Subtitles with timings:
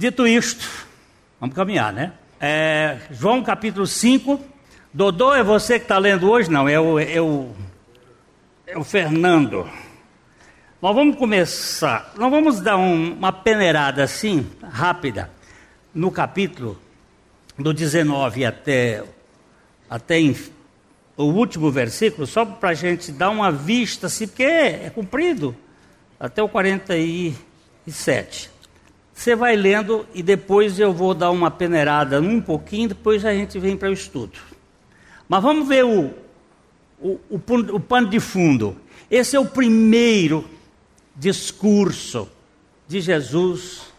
[0.00, 0.66] Dito isto,
[1.38, 2.14] vamos caminhar, né?
[2.40, 4.40] É, João capítulo 5.
[4.94, 6.50] Dodô é você que está lendo hoje?
[6.50, 7.50] Não, é o, é o,
[8.66, 9.68] é o Fernando.
[10.80, 15.30] Nós vamos começar, nós vamos dar um, uma peneirada assim, rápida,
[15.94, 16.80] no capítulo
[17.58, 19.04] do 19 até,
[19.90, 20.18] até
[21.14, 25.54] o último versículo, só para a gente dar uma vista, assim, porque é, é comprido,
[26.18, 28.59] até o 47.
[29.20, 33.58] Você vai lendo e depois eu vou dar uma peneirada um pouquinho, depois a gente
[33.58, 34.38] vem para o estudo.
[35.28, 36.14] Mas vamos ver o,
[36.98, 37.40] o, o,
[37.74, 38.78] o pano de fundo.
[39.10, 40.48] Esse é o primeiro
[41.14, 42.30] discurso
[42.88, 43.92] de Jesus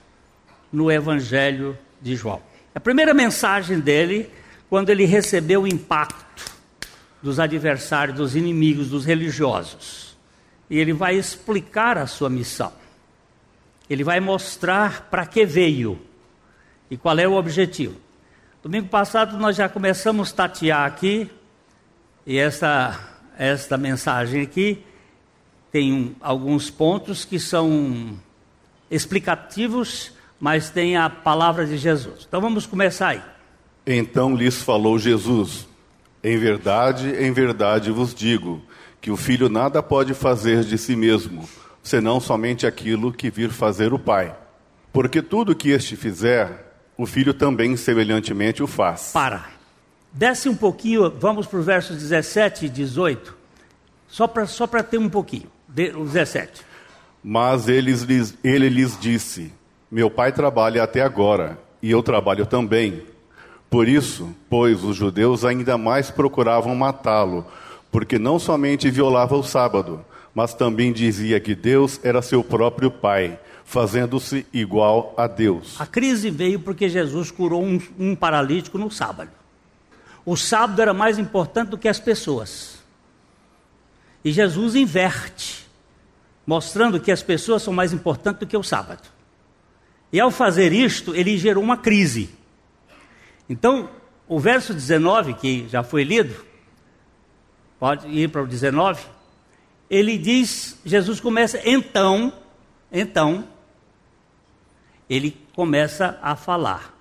[0.74, 2.42] no Evangelho de João.
[2.74, 4.28] A primeira mensagem dele,
[4.72, 6.52] quando ele recebeu o impacto
[7.22, 10.18] dos adversários, dos inimigos, dos religiosos.
[10.68, 12.81] E ele vai explicar a sua missão.
[13.92, 16.00] Ele vai mostrar para que veio
[16.90, 17.98] e qual é o objetivo.
[18.64, 21.30] Domingo passado nós já começamos a tatear aqui,
[22.26, 22.98] e essa,
[23.38, 24.82] esta mensagem aqui
[25.74, 28.18] tem um, alguns pontos que são
[28.90, 32.26] explicativos, mas tem a palavra de Jesus.
[32.26, 33.22] Então vamos começar aí.
[33.86, 35.68] Então lhes falou Jesus:
[36.24, 38.62] Em verdade, em verdade vos digo,
[39.02, 41.46] que o filho nada pode fazer de si mesmo,
[41.84, 44.36] senão somente aquilo que vir fazer o Pai.
[44.92, 49.12] Porque tudo que este fizer, o filho também semelhantemente o faz.
[49.14, 49.46] Para.
[50.14, 53.36] Desce um pouquinho, vamos para os versos 17 e 18,
[54.08, 55.50] só para só ter um pouquinho
[55.98, 56.66] o 17.
[57.24, 59.54] Mas ele lhes, ele lhes disse:
[59.90, 63.04] Meu pai trabalha até agora, e eu trabalho também.
[63.70, 67.46] Por isso, pois os judeus ainda mais procuravam matá-lo,
[67.90, 73.40] porque não somente violava o sábado, mas também dizia que Deus era seu próprio pai,
[73.66, 75.80] fazendo-se igual a Deus.
[75.80, 79.32] A crise veio porque Jesus curou um, um paralítico no sábado.
[80.26, 82.80] O sábado era mais importante do que as pessoas.
[84.24, 85.62] E Jesus inverte
[86.46, 89.08] mostrando que as pessoas são mais importantes do que o sábado.
[90.12, 92.30] E ao fazer isto, ele gerou uma crise.
[93.50, 93.90] Então,
[94.28, 96.36] o verso 19, que já foi lido,
[97.80, 99.02] pode ir para o 19,
[99.92, 102.32] ele diz, Jesus começa, então,
[102.90, 103.46] então,
[105.10, 106.98] ele começa a falar.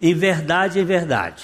[0.00, 1.42] Em verdade, em verdade.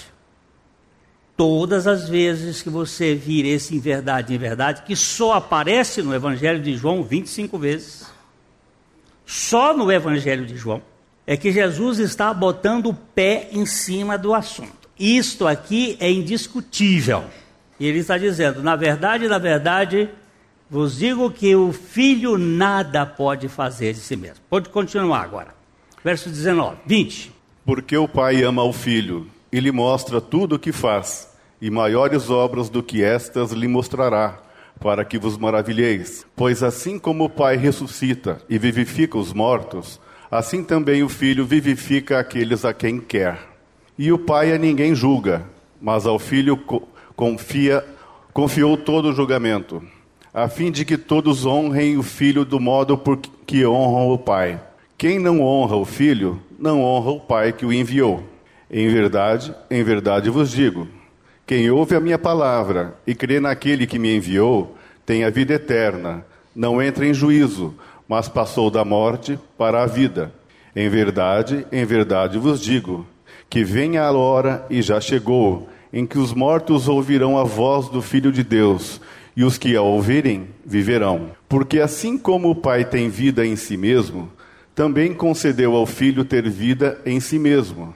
[1.37, 6.15] Todas as vezes que você vir esse em verdade, em verdade, que só aparece no
[6.15, 8.06] Evangelho de João 25 vezes,
[9.27, 10.81] só no Evangelho de João,
[11.27, 14.89] é que Jesus está botando o pé em cima do assunto.
[14.97, 17.25] Isto aqui é indiscutível.
[17.82, 20.09] E ele está dizendo: na verdade, na verdade,
[20.70, 24.37] vos digo que o filho nada pode fazer de si mesmo.
[24.48, 25.48] Pode continuar agora.
[26.04, 27.32] Verso 19, 20.
[27.66, 31.28] Porque o pai ama o filho e lhe mostra tudo o que faz
[31.60, 34.38] e maiores obras do que estas lhe mostrará,
[34.78, 36.25] para que vos maravilheis.
[36.37, 40.00] Pois assim como o Pai ressuscita e vivifica os mortos,
[40.31, 43.41] assim também o Filho vivifica aqueles a quem quer.
[43.98, 45.44] E o Pai a ninguém julga,
[45.81, 46.56] mas ao Filho
[47.17, 47.84] confia,
[48.33, 49.83] confiou todo o julgamento,
[50.33, 54.61] a fim de que todos honrem o Filho do modo por que honram o Pai.
[54.97, 58.22] Quem não honra o Filho, não honra o Pai que o enviou.
[58.71, 60.89] Em verdade, em verdade vos digo,
[61.47, 66.25] quem ouve a minha palavra e crê naquele que me enviou, tem a vida eterna,
[66.55, 67.75] não entra em juízo,
[68.09, 70.33] mas passou da morte para a vida.
[70.75, 73.06] Em verdade, em verdade vos digo,
[73.51, 78.00] que venha a hora e já chegou, em que os mortos ouvirão a voz do
[78.00, 79.00] Filho de Deus,
[79.36, 81.30] e os que a ouvirem viverão.
[81.48, 84.30] Porque assim como o Pai tem vida em si mesmo,
[84.75, 87.94] também concedeu ao Filho ter vida em si mesmo,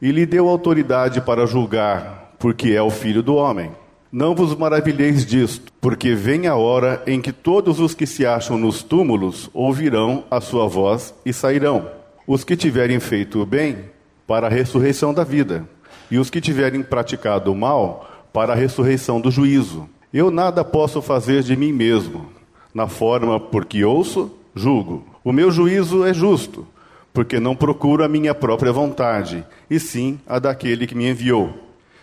[0.00, 3.70] e lhe deu autoridade para julgar porque é o filho do homem.
[4.12, 8.58] Não vos maravilheis disto, porque vem a hora em que todos os que se acham
[8.58, 11.88] nos túmulos ouvirão a sua voz e sairão.
[12.26, 13.78] Os que tiverem feito o bem,
[14.26, 15.66] para a ressurreição da vida,
[16.10, 19.88] e os que tiverem praticado o mal, para a ressurreição do juízo.
[20.12, 22.26] Eu nada posso fazer de mim mesmo,
[22.74, 25.04] na forma porque ouço, julgo.
[25.22, 26.66] O meu juízo é justo,
[27.12, 31.54] porque não procuro a minha própria vontade, e sim a daquele que me enviou.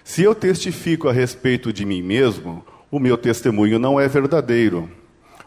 [0.03, 4.89] Se eu testifico a respeito de mim mesmo, o meu testemunho não é verdadeiro.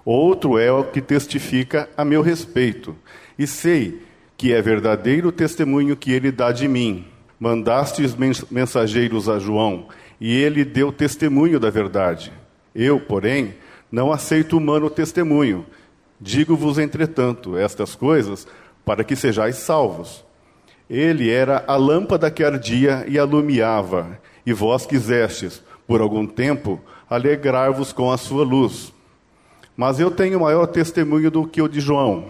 [0.04, 2.94] Outro é o que testifica a meu respeito,
[3.38, 4.02] e sei
[4.36, 7.06] que é verdadeiro o testemunho que ele dá de mim.
[7.44, 8.16] Mandastes
[8.50, 9.88] mensageiros a João,
[10.18, 12.32] e ele deu testemunho da verdade.
[12.74, 13.52] Eu, porém,
[13.92, 15.66] não aceito humano testemunho.
[16.18, 18.46] Digo-vos, entretanto, estas coisas
[18.82, 20.24] para que sejais salvos.
[20.88, 26.80] Ele era a lâmpada que ardia e alumiava, e vós quisestes, por algum tempo,
[27.10, 28.90] alegrar-vos com a sua luz.
[29.76, 32.24] Mas eu tenho maior testemunho do que o de João,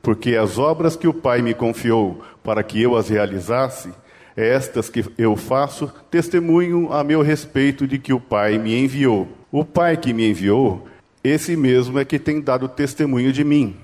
[0.00, 3.92] porque as obras que o Pai me confiou para que eu as realizasse,
[4.36, 9.28] estas que eu faço, testemunho a meu respeito de que o Pai me enviou.
[9.50, 10.86] O Pai que me enviou,
[11.22, 13.76] esse mesmo é que tem dado testemunho de mim.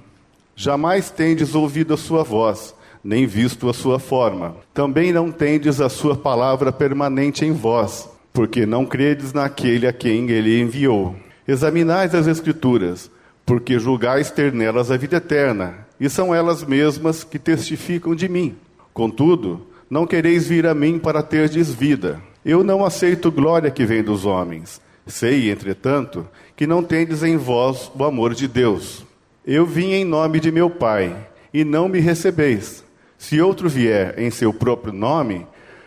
[0.56, 4.56] Jamais tendes ouvido a sua voz, nem visto a sua forma.
[4.74, 10.28] Também não tendes a sua palavra permanente em vós, porque não credes naquele a quem
[10.28, 11.16] ele enviou.
[11.48, 13.10] Examinais as Escrituras,
[13.46, 18.54] porque julgais ter nelas a vida eterna, e são elas mesmas que testificam de mim.
[18.92, 22.22] Contudo, não quereis vir a mim para terdes vida.
[22.44, 24.80] Eu não aceito glória que vem dos homens.
[25.04, 29.04] Sei, entretanto, que não tendes em vós o amor de Deus.
[29.44, 31.16] Eu vim em nome de meu Pai,
[31.52, 32.84] e não me recebeis.
[33.18, 35.44] Se outro vier em seu próprio nome,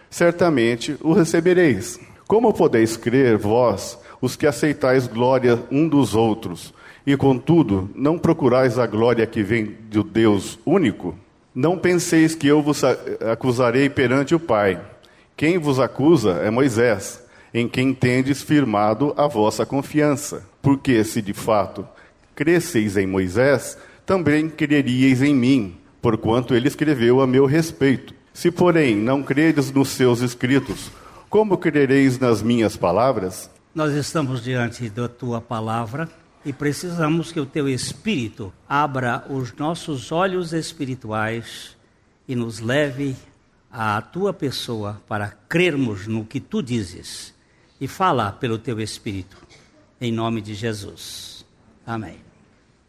[0.09, 1.97] certamente o recebereis.
[2.27, 6.73] Como podeis crer, vós, os que aceitais glória um dos outros,
[7.07, 11.15] e contudo não procurais a glória que vem do Deus único?
[11.55, 14.81] Não penseis que eu vos acusarei perante o Pai.
[15.37, 17.21] Quem vos acusa é Moisés,
[17.53, 20.43] em quem tendes firmado a vossa confiança.
[20.61, 21.87] Porque se de fato
[22.35, 28.13] cresceis em Moisés, também creríeis em mim, porquanto ele escreveu a meu respeito.
[28.33, 30.89] Se, porém, não credes nos seus escritos,
[31.29, 33.49] como crereis nas minhas palavras?
[33.75, 36.09] Nós estamos diante da tua palavra
[36.45, 41.77] e precisamos que o teu Espírito abra os nossos olhos espirituais
[42.27, 43.15] e nos leve
[43.71, 47.33] à tua pessoa para crermos no que tu dizes
[47.79, 49.37] e fala pelo teu Espírito,
[49.99, 51.45] em nome de Jesus.
[51.85, 52.17] Amém.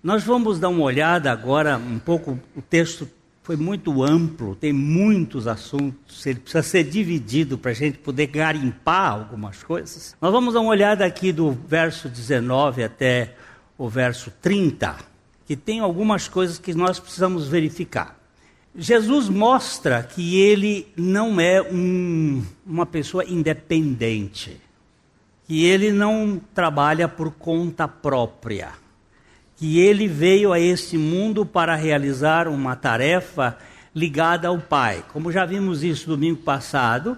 [0.02, 3.08] Nós vamos dar uma olhada agora um pouco, o texto
[3.42, 9.12] foi muito amplo, tem muitos assuntos, ele precisa ser dividido para a gente poder garimpar
[9.12, 10.16] algumas coisas.
[10.20, 13.34] Nós vamos dar uma olhada aqui do verso 19 até
[13.76, 14.96] o verso 30,
[15.46, 18.18] que tem algumas coisas que nós precisamos verificar.
[18.76, 24.60] Jesus mostra que ele não é um, uma pessoa independente,
[25.46, 28.70] que ele não trabalha por conta própria,
[29.56, 33.56] que ele veio a este mundo para realizar uma tarefa
[33.94, 35.04] ligada ao Pai.
[35.12, 37.16] Como já vimos isso domingo passado,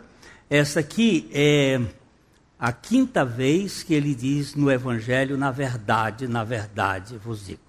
[0.51, 1.81] essa aqui é
[2.59, 7.61] a quinta vez que ele diz no Evangelho, na verdade, na verdade vos digo.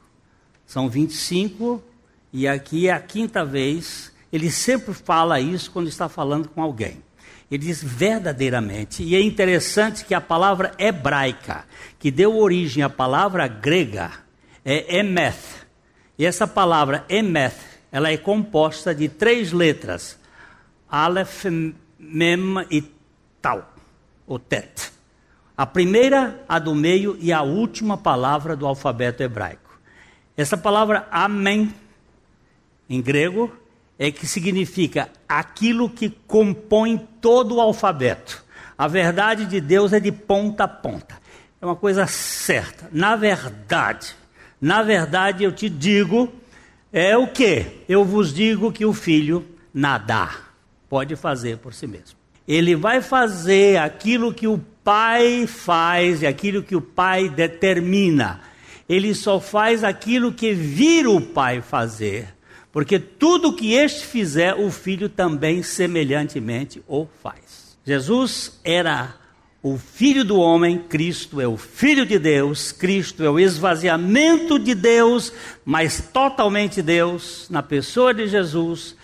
[0.65, 1.83] São 25,
[2.31, 4.13] e aqui é a quinta vez.
[4.31, 7.03] Ele sempre fala isso quando está falando com alguém.
[7.49, 11.65] Ele diz verdadeiramente, e é interessante que a palavra hebraica,
[11.97, 14.11] que deu origem à palavra grega,
[14.63, 15.65] é emeth.
[16.17, 17.55] E essa palavra emeth,
[17.91, 20.19] ela é composta de três letras:
[20.89, 21.45] Aleph,
[21.99, 22.83] Mem e
[23.41, 23.76] Tal
[24.27, 24.91] o tet.
[25.55, 29.79] A primeira, a do meio e a última palavra do alfabeto hebraico.
[30.35, 31.73] Essa palavra amém,
[32.87, 33.51] em grego,
[33.97, 38.45] é que significa aquilo que compõe todo o alfabeto.
[38.77, 41.17] A verdade de Deus é de ponta a ponta.
[41.59, 42.87] É uma coisa certa.
[42.91, 44.15] Na verdade,
[44.61, 46.31] na verdade eu te digo,
[46.93, 47.83] é o que?
[47.89, 49.43] Eu vos digo que o filho
[49.73, 50.53] nadar
[50.87, 52.16] pode fazer por si mesmo.
[52.47, 58.39] Ele vai fazer aquilo que o pai faz e aquilo que o pai determina.
[58.87, 62.33] Ele só faz aquilo que vira o pai fazer.
[62.71, 67.77] Porque tudo que este fizer, o filho também semelhantemente o faz.
[67.83, 69.15] Jesus era
[69.61, 74.75] o filho do homem, Cristo é o filho de Deus, Cristo é o esvaziamento de
[74.75, 75.33] Deus,
[75.65, 78.95] mas totalmente Deus, na pessoa de Jesus,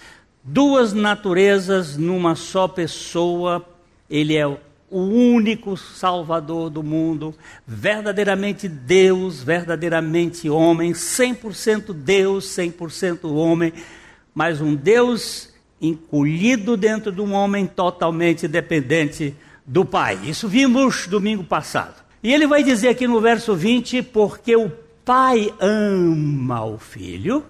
[0.43, 3.65] duas naturezas numa só pessoa.
[4.09, 4.59] Ele é o
[4.99, 7.33] único Salvador do mundo,
[7.65, 13.73] verdadeiramente Deus, verdadeiramente homem, 100% Deus, 100% homem,
[14.35, 15.49] mas um Deus
[15.81, 19.35] encolhido dentro de um homem totalmente dependente
[19.65, 20.19] do Pai.
[20.25, 22.03] Isso vimos domingo passado.
[22.21, 24.71] E ele vai dizer aqui no verso 20: porque o
[25.03, 27.43] Pai ama o Filho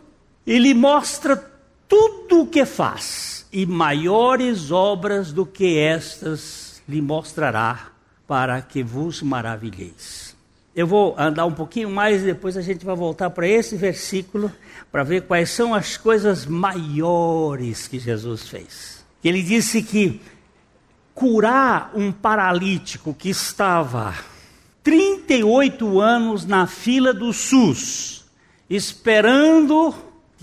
[0.48, 1.52] e lhe mostra
[1.94, 7.92] tudo o que faz, e maiores obras do que estas lhe mostrará,
[8.28, 10.36] para que vos maravilheis.
[10.76, 14.52] Eu vou andar um pouquinho mais e depois a gente vai voltar para esse versículo
[14.92, 19.06] para ver quais são as coisas maiores que Jesus fez.
[19.24, 20.20] Ele disse que
[21.14, 24.16] curar um paralítico que estava
[24.82, 28.26] 38 anos na fila do SUS,
[28.68, 29.94] esperando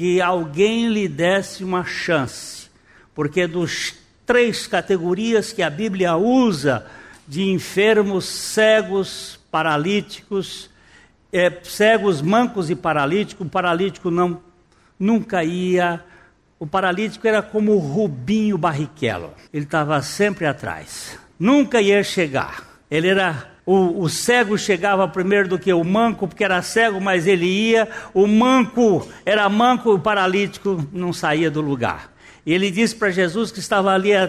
[0.00, 2.71] que alguém lhe desse uma chance,
[3.14, 6.87] porque dos três categorias que a Bíblia usa
[7.28, 10.71] de enfermos, cegos, paralíticos,
[11.30, 14.40] é, cegos, mancos e paralíticos, o paralítico não
[14.99, 16.02] nunca ia.
[16.59, 22.80] O paralítico era como o Rubinho Barrichello, ele estava sempre atrás, nunca ia chegar.
[22.90, 27.24] Ele era o, o, cego chegava primeiro do que o manco, porque era cego, mas
[27.24, 27.88] ele ia.
[28.12, 32.12] O manco era manco, o paralítico não saía do lugar.
[32.44, 34.12] E ele disse para Jesus que estava ali.
[34.12, 34.28] A,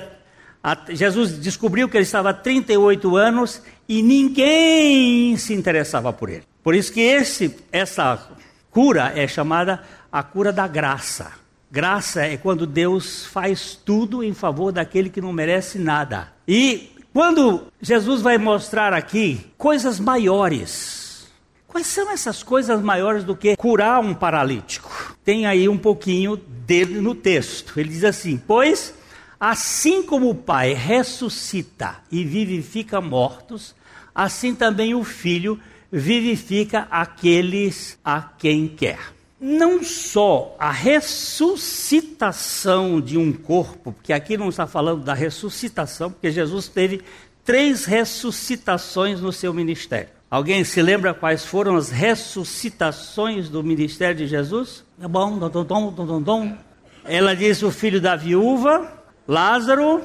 [0.64, 6.44] a, Jesus descobriu que ele estava há 38 anos e ninguém se interessava por ele.
[6.64, 8.30] Por isso que esse, essa
[8.70, 9.82] cura é chamada
[10.12, 11.32] a cura da graça.
[11.72, 16.32] Graça é quando Deus faz tudo em favor daquele que não merece nada.
[16.48, 21.28] E quando Jesus vai mostrar aqui coisas maiores,
[21.68, 25.16] quais são essas coisas maiores do que curar um paralítico?
[25.24, 27.80] Tem aí um pouquinho dele no texto.
[27.80, 28.94] Ele diz assim: Pois
[29.40, 33.76] assim como o Pai ressuscita e vivifica mortos,
[34.14, 35.60] assim também o Filho
[35.92, 39.00] vivifica aqueles a quem quer.
[39.44, 46.30] Não só a ressuscitação de um corpo, porque aqui não está falando da ressuscitação, porque
[46.30, 47.02] Jesus teve
[47.44, 50.10] três ressuscitações no seu ministério.
[50.30, 54.84] Alguém se lembra quais foram as ressuscitações do ministério de Jesus?
[55.02, 56.56] É bom, dom, dom, dom, dom.
[57.04, 58.94] Ela disse o filho da viúva,
[59.28, 60.04] Lázaro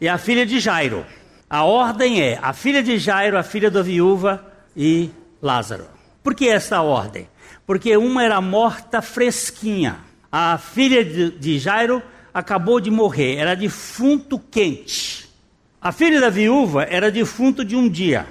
[0.00, 1.06] e a filha de Jairo.
[1.48, 4.44] A ordem é a filha de Jairo, a filha da viúva
[4.76, 5.08] e
[5.40, 5.86] Lázaro.
[6.22, 7.28] Por que essa ordem?
[7.66, 10.00] Porque uma era morta fresquinha.
[10.30, 12.02] A filha de Jairo
[12.32, 15.28] acabou de morrer, era defunto quente.
[15.80, 18.26] A filha da viúva era defunto de um dia.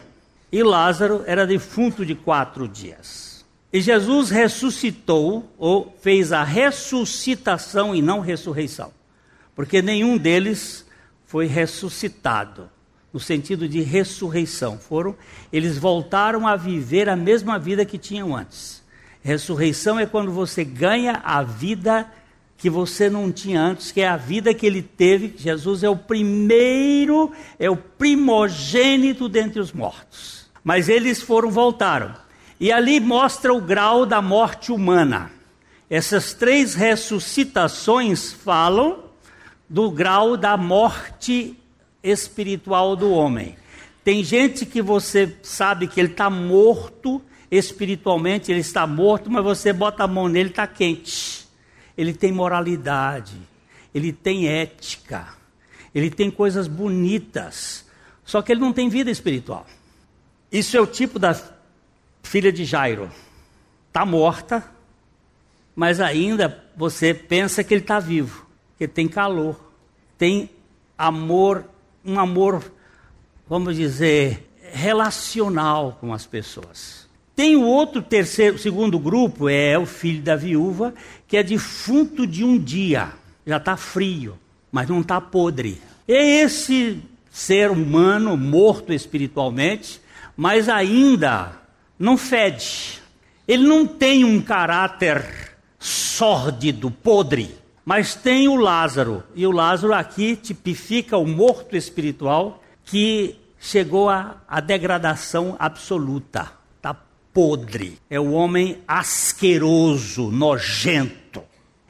[0.52, 3.46] E Lázaro era defunto de quatro dias.
[3.72, 8.92] E Jesus ressuscitou, ou fez a ressuscitação e não ressurreição.
[9.56, 10.86] Porque nenhum deles
[11.26, 12.70] foi ressuscitado
[13.14, 14.78] no sentido de ressurreição.
[14.78, 15.16] Foram,
[15.52, 18.81] eles voltaram a viver a mesma vida que tinham antes.
[19.22, 22.12] Ressurreição é quando você ganha a vida
[22.58, 25.34] que você não tinha antes, que é a vida que ele teve.
[25.38, 30.50] Jesus é o primeiro, é o primogênito dentre os mortos.
[30.64, 32.14] Mas eles foram, voltaram.
[32.60, 35.32] E ali mostra o grau da morte humana.
[35.90, 39.06] Essas três ressuscitações falam
[39.68, 41.58] do grau da morte
[42.04, 43.56] espiritual do homem.
[44.04, 49.74] Tem gente que você sabe que ele está morto espiritualmente, ele está morto, mas você
[49.74, 51.46] bota a mão nele, está quente.
[51.98, 53.36] Ele tem moralidade,
[53.94, 55.28] ele tem ética,
[55.94, 57.86] ele tem coisas bonitas,
[58.24, 59.68] só que ele não tem vida espiritual.
[60.52, 61.40] Isso é o tipo da
[62.24, 63.12] filha de Jairo.
[63.90, 64.64] Está morta,
[65.76, 69.60] mas ainda você pensa que ele está vivo, que tem calor,
[70.18, 70.50] tem
[70.98, 71.66] amor
[72.04, 72.64] um amor,
[73.48, 77.01] vamos dizer, relacional com as pessoas.
[77.36, 80.94] Tem o outro terceiro, segundo grupo, é o filho da viúva,
[81.28, 83.10] que é defunto de um dia.
[83.46, 84.38] Já está frio,
[84.72, 85.82] mas não está podre.
[86.08, 90.02] É esse ser humano morto espiritualmente,
[90.36, 91.54] mas ainda
[91.98, 93.02] não fede.
[93.48, 97.56] Ele não tem um caráter sórdido, podre.
[97.84, 104.60] Mas tem o Lázaro, e o Lázaro aqui tipifica o morto espiritual que chegou à
[104.64, 106.61] degradação absoluta.
[107.34, 107.98] Podre.
[108.10, 111.44] É o homem asqueroso, nojento.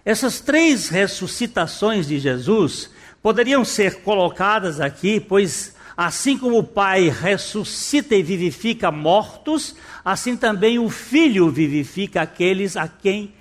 [0.04, 2.90] Essas três ressuscitações de Jesus
[3.22, 10.80] poderiam ser colocadas aqui, pois assim como o Pai ressuscita e vivifica mortos, assim também
[10.80, 13.34] o Filho vivifica aqueles a quem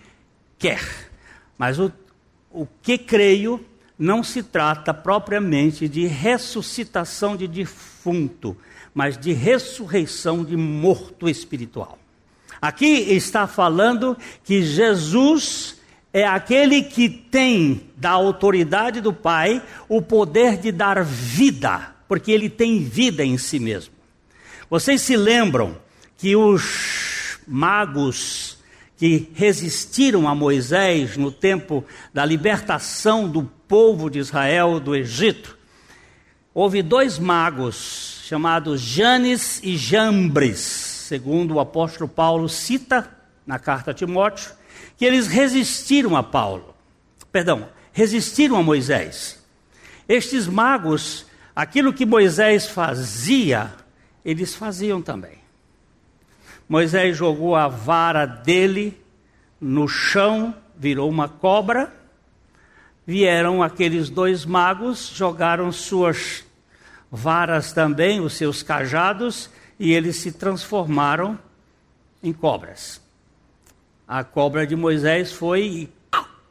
[0.58, 1.10] quer.
[1.56, 1.90] Mas o
[2.50, 3.64] o que creio
[3.98, 8.56] não se trata propriamente de ressuscitação de defunto,
[8.94, 11.98] mas de ressurreição de morto espiritual.
[12.60, 15.80] Aqui está falando que Jesus
[16.12, 22.50] é aquele que tem da autoridade do Pai o poder de dar vida, porque ele
[22.50, 23.94] tem vida em si mesmo.
[24.68, 25.76] Vocês se lembram
[26.18, 28.58] que os magos
[28.96, 31.82] que resistiram a Moisés no tempo
[32.12, 35.56] da libertação do povo de Israel do Egito,
[36.52, 43.10] houve dois magos chamados Janes e Jambres, segundo o apóstolo Paulo cita
[43.44, 44.52] na carta a Timóteo,
[44.96, 46.72] que eles resistiram a Paulo,
[47.32, 49.44] perdão, resistiram a Moisés.
[50.08, 53.72] Estes magos, aquilo que Moisés fazia,
[54.24, 55.38] eles faziam também.
[56.68, 58.96] Moisés jogou a vara dele
[59.60, 61.92] no chão virou uma cobra.
[63.04, 66.44] Vieram aqueles dois magos, jogaram suas
[67.10, 71.38] varas também, os seus cajados, e eles se transformaram
[72.22, 73.00] em cobras.
[74.06, 75.92] A cobra de Moisés foi e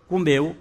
[0.08, 0.56] comeu.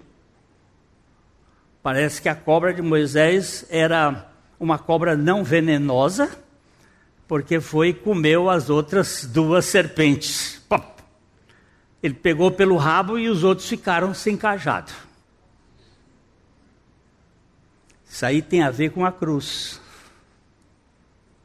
[1.81, 4.29] Parece que a cobra de Moisés era
[4.59, 6.29] uma cobra não venenosa,
[7.27, 10.61] porque foi e comeu as outras duas serpentes.
[12.01, 14.91] Ele pegou pelo rabo e os outros ficaram sem cajado.
[18.09, 19.79] Isso aí tem a ver com a cruz.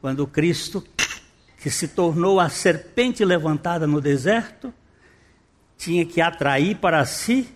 [0.05, 0.85] Quando Cristo,
[1.57, 4.71] que se tornou a serpente levantada no deserto,
[5.79, 7.49] tinha que atrair para si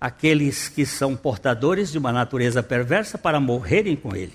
[0.00, 4.32] aqueles que são portadores de uma natureza perversa para morrerem com ele.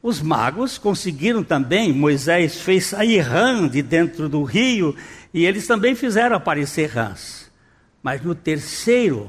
[0.00, 4.94] Os magos conseguiram também, Moisés fez sair rã de dentro do rio
[5.34, 7.50] e eles também fizeram aparecer rãs.
[8.00, 9.28] Mas no terceiro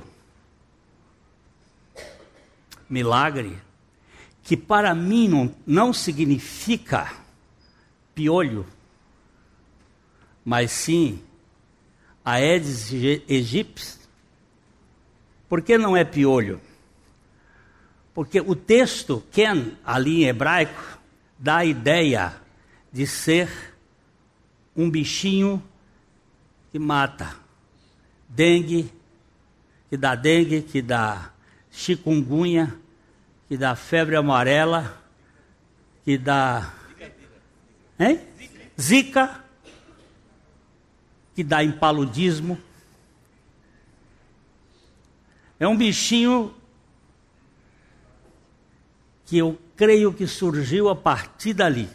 [2.87, 3.57] milagre,
[4.51, 7.09] que para mim não, não significa
[8.13, 8.67] piolho,
[10.43, 11.21] mas sim
[12.25, 12.91] Aedes
[13.29, 13.97] aegypti.
[15.47, 16.59] Por que não é piolho?
[18.13, 20.99] Porque o texto, Ken, ali em hebraico,
[21.39, 22.35] dá a ideia
[22.91, 23.49] de ser
[24.75, 25.63] um bichinho
[26.73, 27.37] que mata.
[28.27, 28.91] Dengue,
[29.89, 31.31] que dá dengue, que dá
[31.71, 32.80] chikungunya,
[33.51, 34.97] que dá febre amarela,
[36.05, 36.73] que dá.
[37.99, 38.21] Hein?
[38.79, 39.43] Zika,
[41.35, 42.57] que dá impaludismo.
[45.59, 46.55] É um bichinho
[49.25, 51.89] que eu creio que surgiu a partir dali.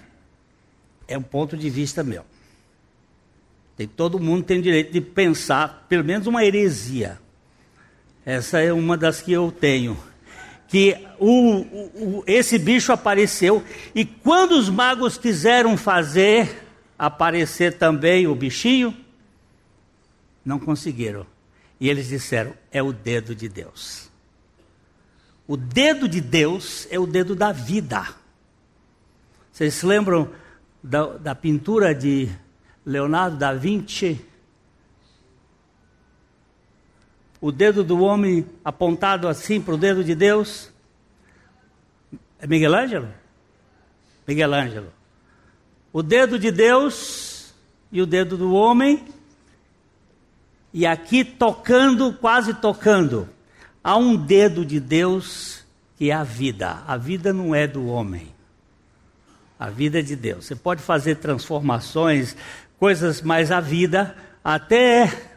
[1.08, 2.26] É um ponto de vista meu.
[3.78, 7.18] Tem, todo mundo tem direito de pensar, pelo menos uma heresia.
[8.26, 9.96] Essa é uma das que eu tenho
[10.68, 13.62] que o, o, esse bicho apareceu
[13.94, 16.64] e quando os magos quiseram fazer
[16.98, 18.96] aparecer também o bichinho,
[20.44, 21.26] não conseguiram.
[21.80, 24.10] E eles disseram: é o dedo de Deus.
[25.46, 28.06] O dedo de Deus é o dedo da vida.
[29.52, 30.30] Vocês se lembram
[30.82, 32.28] da, da pintura de
[32.84, 34.20] Leonardo da Vinci?
[37.46, 40.68] O dedo do homem apontado assim para o dedo de Deus?
[42.40, 43.08] É Miguel Ângelo?
[44.26, 44.92] Miguel Ângelo.
[45.92, 47.54] O dedo de Deus
[47.92, 49.04] e o dedo do homem,
[50.74, 53.28] e aqui tocando, quase tocando,
[53.82, 55.64] há um dedo de Deus
[55.96, 56.82] que é a vida.
[56.84, 58.26] A vida não é do homem.
[59.56, 60.46] A vida é de Deus.
[60.46, 62.36] Você pode fazer transformações,
[62.76, 65.35] coisas, mas a vida até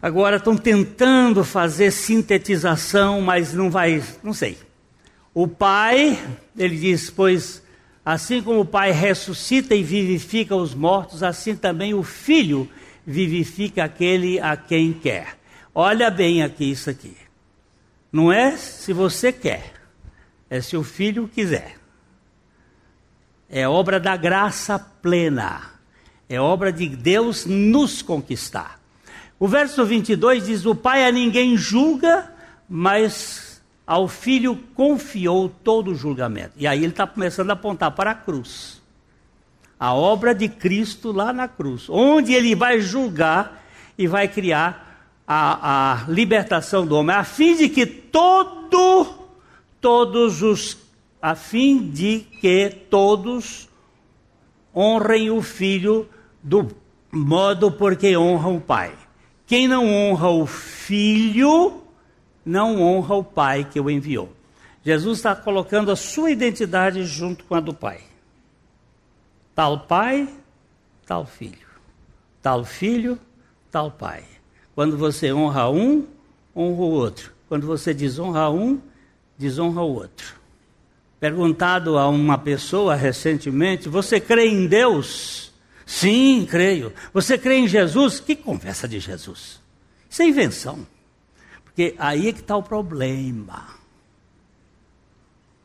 [0.00, 4.56] Agora estão tentando fazer sintetização, mas não vai, não sei.
[5.34, 6.18] O Pai,
[6.56, 7.62] ele diz, pois
[8.04, 12.68] assim como o Pai ressuscita e vivifica os mortos, assim também o Filho
[13.04, 15.36] vivifica aquele a quem quer.
[15.74, 17.16] Olha bem aqui isso aqui.
[18.12, 19.74] Não é se você quer,
[20.48, 21.76] é se o Filho quiser.
[23.50, 25.72] É obra da graça plena.
[26.28, 28.78] É obra de Deus nos conquistar.
[29.38, 32.32] O verso 22 diz: O pai a ninguém julga,
[32.68, 36.52] mas ao filho confiou todo o julgamento.
[36.56, 38.82] E aí ele está começando a apontar para a cruz.
[39.78, 43.64] A obra de Cristo lá na cruz, onde ele vai julgar
[43.96, 49.06] e vai criar a, a libertação do homem, a fim de que todo,
[49.80, 50.76] todos os,
[51.22, 53.68] a fim de que todos
[54.74, 56.08] honrem o filho
[56.42, 56.68] do
[57.12, 58.92] modo porque honram o pai.
[59.48, 61.82] Quem não honra o filho,
[62.44, 64.30] não honra o pai que o enviou.
[64.84, 68.02] Jesus está colocando a sua identidade junto com a do pai.
[69.54, 70.28] Tal pai,
[71.06, 71.66] tal filho.
[72.42, 73.18] Tal filho,
[73.70, 74.22] tal pai.
[74.74, 76.06] Quando você honra um,
[76.54, 77.32] honra o outro.
[77.48, 78.78] Quando você desonra um,
[79.38, 80.34] desonra o outro.
[81.18, 85.48] Perguntado a uma pessoa recentemente: Você crê em Deus?
[85.88, 86.92] Sim, creio.
[87.14, 88.20] Você crê em Jesus?
[88.20, 89.58] Que conversa de Jesus?
[90.08, 90.86] Isso é invenção.
[91.64, 93.68] Porque aí é que está o problema.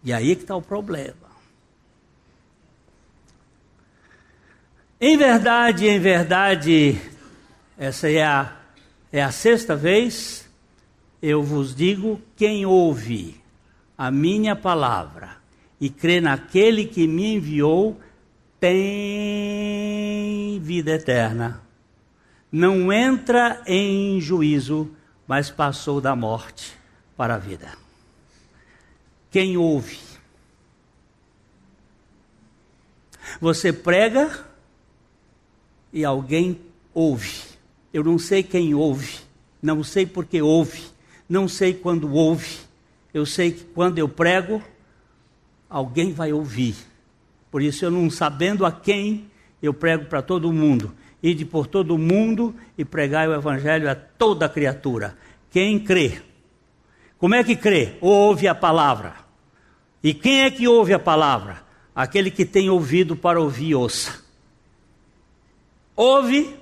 [0.02, 1.28] E aí é que está o problema.
[5.00, 7.02] Em verdade, em verdade,
[7.78, 8.56] essa é a,
[9.12, 10.50] é a sexta vez,
[11.22, 13.42] eu vos digo: quem ouve
[13.98, 15.36] a minha palavra
[15.82, 18.00] e crê naquele que me enviou,
[18.64, 21.62] tem vida eterna.
[22.50, 24.90] não entra em juízo,
[25.28, 26.74] mas passou da morte
[27.18, 27.78] para a vida.
[29.30, 30.00] Quem ouve?
[33.42, 34.48] Você prega
[35.92, 36.62] e alguém
[36.94, 37.44] ouve.
[37.94, 39.20] Eu não sei quem ouve,
[39.62, 40.86] não sei porque ouve,
[41.28, 42.60] não sei quando ouve.
[43.14, 44.64] Eu sei que quando eu prego,
[45.70, 46.93] alguém vai ouvir.
[47.54, 49.28] Por isso, eu não sabendo a quem,
[49.62, 50.92] eu prego para todo mundo.
[51.22, 55.16] Ide por todo mundo e pregai o evangelho a toda criatura.
[55.52, 56.20] Quem crê?
[57.20, 57.94] Como é que crê?
[58.02, 59.14] Ouve a palavra.
[60.02, 61.62] E quem é que ouve a palavra?
[61.96, 64.24] Aquele que tem ouvido para ouvir, ouça.
[65.96, 66.56] Ouve,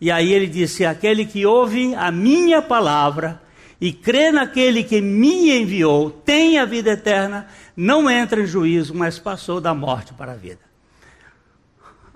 [0.00, 3.40] e aí ele disse: aquele que ouve a minha palavra
[3.80, 9.18] e crê naquele que me enviou, tem a vida eterna, não entra em juízo, mas
[9.18, 10.60] passou da morte para a vida.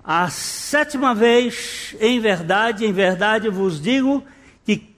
[0.03, 4.25] A sétima vez, em verdade, em verdade vos digo
[4.64, 4.94] que,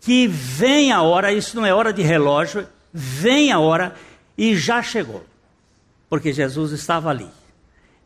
[0.00, 3.94] que vem a hora, isso não é hora de relógio, vem a hora
[4.38, 5.24] e já chegou,
[6.08, 7.28] porque Jesus estava ali.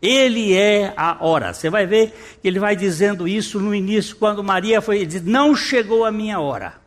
[0.01, 1.53] Ele é a hora.
[1.53, 5.23] Você vai ver que ele vai dizendo isso no início, quando Maria foi, ele diz,
[5.23, 6.86] não chegou a minha hora.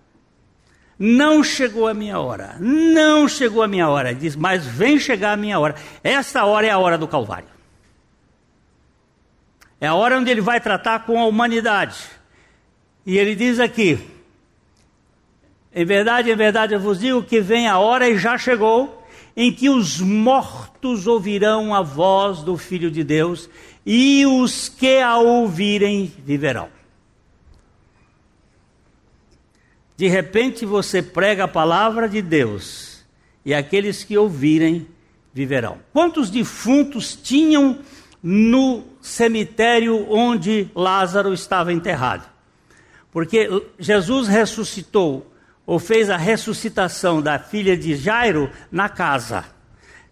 [1.00, 2.58] Não chegou a minha hora.
[2.60, 4.14] Não chegou a minha hora.
[4.14, 5.76] Diz, mas vem chegar a minha hora.
[6.04, 7.48] Esta hora é a hora do Calvário.
[9.80, 11.96] É a hora onde ele vai tratar com a humanidade.
[13.06, 13.98] E ele diz aqui:
[15.74, 19.08] Em verdade, em verdade eu vos digo que vem a hora e já chegou
[19.38, 23.50] em que os mortos ouvirão a voz do Filho de Deus
[23.86, 26.79] e os que a ouvirem viverão.
[30.00, 33.04] De repente você prega a palavra de Deus
[33.44, 34.88] e aqueles que ouvirem
[35.34, 35.80] viverão.
[35.92, 37.80] Quantos defuntos tinham
[38.24, 42.26] no cemitério onde Lázaro estava enterrado?
[43.12, 45.30] Porque Jesus ressuscitou
[45.66, 49.44] ou fez a ressuscitação da filha de Jairo na casa.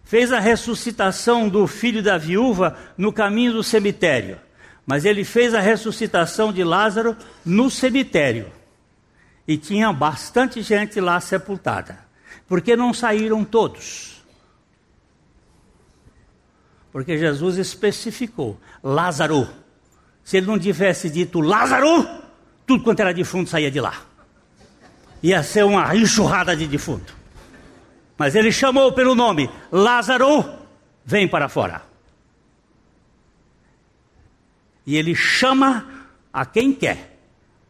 [0.04, 4.38] Fez a ressuscitação do filho da viúva no caminho do cemitério.
[4.84, 8.57] Mas ele fez a ressuscitação de Lázaro no cemitério
[9.48, 11.98] e tinha bastante gente lá sepultada.
[12.46, 14.22] Por que não saíram todos?
[16.92, 19.48] Porque Jesus especificou: Lázaro.
[20.22, 22.06] Se ele não tivesse dito Lázaro,
[22.66, 23.94] tudo quanto era defunto saía de lá.
[25.22, 27.16] Ia ser uma enxurrada de defunto.
[28.18, 30.44] Mas ele chamou pelo nome: Lázaro,
[31.06, 31.82] vem para fora.
[34.84, 37.18] E ele chama a quem quer,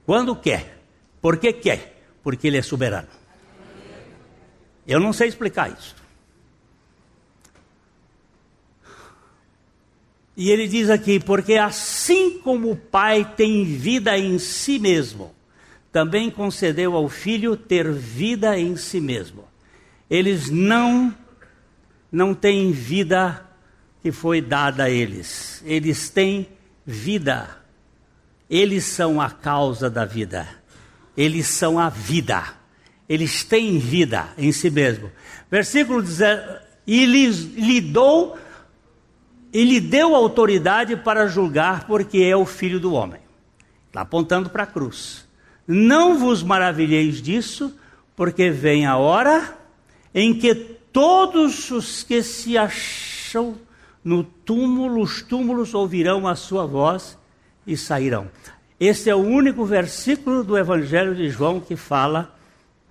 [0.05, 0.78] quando quer
[1.21, 2.03] por que quer?
[2.23, 3.09] Porque Ele é soberano.
[4.89, 5.95] Eu não sei explicar isso.
[10.35, 15.35] E ele diz aqui: porque assim como o Pai tem vida em si mesmo,
[15.93, 19.45] também concedeu ao Filho ter vida em si mesmo.
[20.09, 21.15] Eles não
[22.11, 23.47] não têm vida
[24.01, 25.63] que foi dada a eles.
[25.67, 26.49] Eles têm
[26.87, 27.59] vida.
[28.49, 30.58] Eles são a causa da vida
[31.19, 32.45] eles são a vida.
[33.09, 35.11] Eles têm vida em si mesmo.
[35.51, 36.19] Versículo 10,
[36.87, 38.39] e lhes, lhe dou,
[39.53, 43.21] e lhe deu autoridade para julgar, porque é o filho do homem.
[43.89, 45.27] Está apontando para a cruz.
[45.67, 47.77] Não vos maravilheis disso,
[48.15, 49.59] porque vem a hora
[50.15, 53.57] em que todos os que se acham
[54.05, 57.19] no túmulo, os túmulos ouvirão a sua voz
[57.67, 58.31] e sairão.
[58.81, 62.33] Esse é o único versículo do Evangelho de João que fala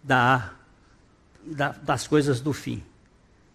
[0.04, 0.52] da,
[1.46, 2.84] da, das coisas do fim.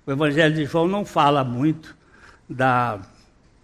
[0.07, 1.95] O Evangelho de João não fala muito
[2.49, 3.01] da.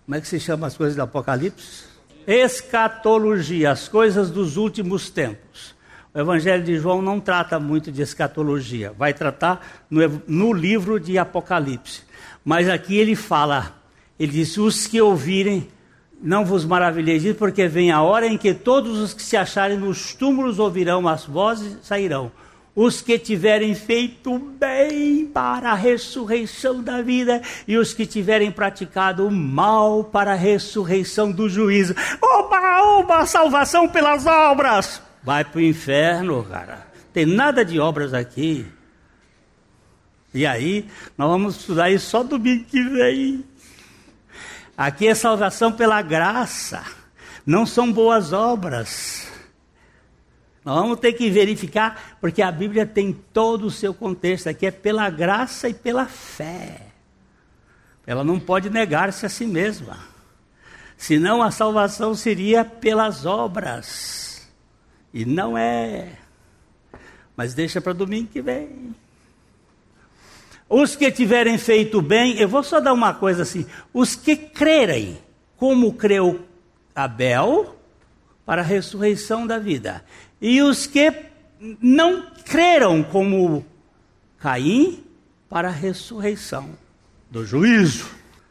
[0.04, 1.84] Como é que se chama as coisas do Apocalipse?
[2.26, 5.74] Escatologia, as coisas dos últimos tempos.
[6.12, 11.16] O Evangelho de João não trata muito de escatologia, vai tratar no, no livro de
[11.16, 12.02] Apocalipse.
[12.44, 13.74] Mas aqui ele fala,
[14.20, 15.68] ele diz: os que ouvirem
[16.20, 20.14] não vos maravilheis porque vem a hora em que todos os que se acharem nos
[20.14, 22.30] túmulos ouvirão as vozes sairão.
[22.74, 29.28] Os que tiverem feito bem para a ressurreição da vida, e os que tiverem praticado
[29.32, 31.94] mal para a ressurreição do juízo.
[32.22, 35.02] Oba, oba, salvação pelas obras!
[35.24, 36.86] Vai para o inferno, cara.
[37.12, 38.64] Tem nada de obras aqui.
[40.32, 43.44] E aí, nós vamos estudar isso só domingo que vem.
[44.78, 46.84] Aqui é salvação pela graça,
[47.44, 49.28] não são boas obras.
[50.64, 54.48] Nós vamos ter que verificar, porque a Bíblia tem todo o seu contexto.
[54.48, 56.92] Aqui é pela graça e pela fé.
[58.06, 59.98] Ela não pode negar-se a si mesma.
[60.96, 64.48] Senão a salvação seria pelas obras.
[65.12, 66.12] E não é.
[67.36, 68.94] Mas deixa para domingo que vem.
[70.68, 75.18] Os que tiverem feito bem, eu vou só dar uma coisa assim: os que crerem,
[75.56, 76.44] como creu
[76.94, 77.76] Abel,
[78.44, 80.04] para a ressurreição da vida,
[80.40, 81.12] e os que
[81.80, 83.64] não creram, como
[84.38, 85.04] Caim,
[85.48, 86.70] para a ressurreição
[87.30, 88.08] do juízo.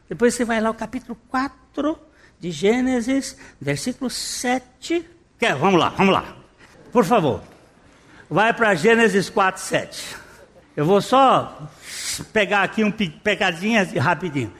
[0.08, 1.98] Depois você vai lá, o capítulo 4
[2.40, 5.04] de Gênesis, versículo 7.
[5.38, 6.36] Quer, vamos lá, vamos lá.
[6.92, 7.42] Por favor.
[8.30, 10.16] Vai para Gênesis 4, 7.
[10.78, 11.68] Eu vou só
[12.32, 14.52] pegar aqui um pegadinha rapidinho.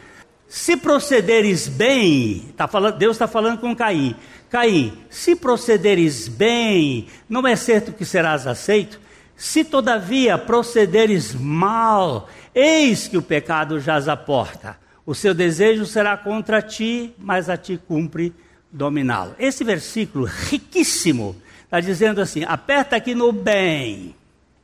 [0.49, 4.17] Se procederes bem, tá falando, Deus está falando com Caim.
[4.51, 8.99] Caim, se procederes bem, não é certo que serás aceito?
[9.37, 14.77] Se todavia procederes mal, eis que o pecado jaz à porta.
[15.07, 18.35] O seu desejo será contra ti, mas a ti cumpre
[18.73, 19.37] dominá-lo.
[19.39, 24.18] Esse versículo riquíssimo está dizendo assim: aperta aqui no bem.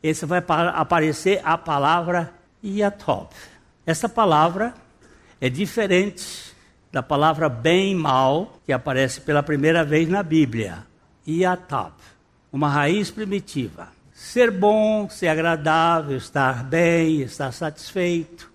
[0.05, 2.31] Esse vai aparecer a palavra
[2.63, 3.35] Yatop.
[3.87, 4.75] Essa palavra
[5.41, 6.55] é diferente
[6.93, 10.85] da palavra bem e mal, que aparece pela primeira vez na Bíblia.
[11.27, 11.95] Yatop,
[12.53, 13.89] uma raiz primitiva.
[14.13, 18.53] Ser bom, ser agradável, estar bem, estar satisfeito.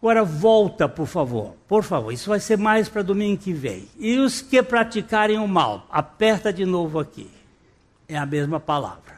[0.00, 1.56] Agora volta, por favor.
[1.68, 3.86] Por favor, isso vai ser mais para domingo que vem.
[3.98, 7.30] E os que praticarem o mal, aperta de novo aqui.
[8.08, 9.14] É a mesma palavra.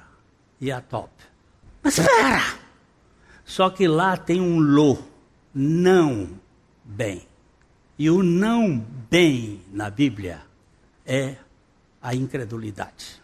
[0.60, 1.27] Yatop.
[1.88, 2.42] Espera!
[3.44, 5.02] Só que lá tem um lo,
[5.54, 6.28] não
[6.84, 7.26] bem.
[7.98, 8.78] E o não
[9.10, 10.42] bem na Bíblia
[11.04, 11.36] é
[12.00, 13.20] a incredulidade.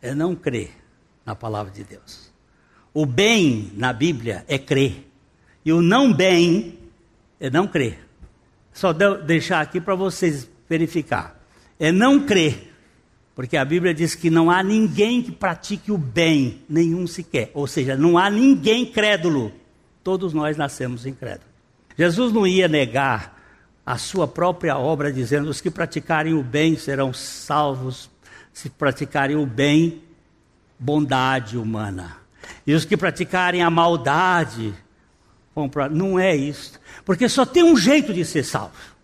[0.00, 0.70] É não crer
[1.26, 2.32] na palavra de Deus.
[2.92, 5.10] O bem na Bíblia é crer.
[5.64, 6.78] E o não bem
[7.40, 7.98] é não crer.
[8.72, 11.40] Só deixar aqui para vocês verificar.
[11.78, 12.73] É não crer.
[13.34, 17.50] Porque a Bíblia diz que não há ninguém que pratique o bem, nenhum sequer.
[17.52, 19.52] Ou seja, não há ninguém crédulo.
[20.04, 21.52] Todos nós nascemos incrédulos.
[21.96, 23.40] Jesus não ia negar
[23.84, 28.08] a sua própria obra, dizendo: os que praticarem o bem serão salvos,
[28.52, 30.02] se praticarem o bem,
[30.78, 32.16] bondade humana.
[32.66, 34.72] E os que praticarem a maldade
[35.54, 35.88] vão para.
[35.88, 36.80] Não é isso.
[37.04, 38.94] Porque só tem um jeito de ser salvo.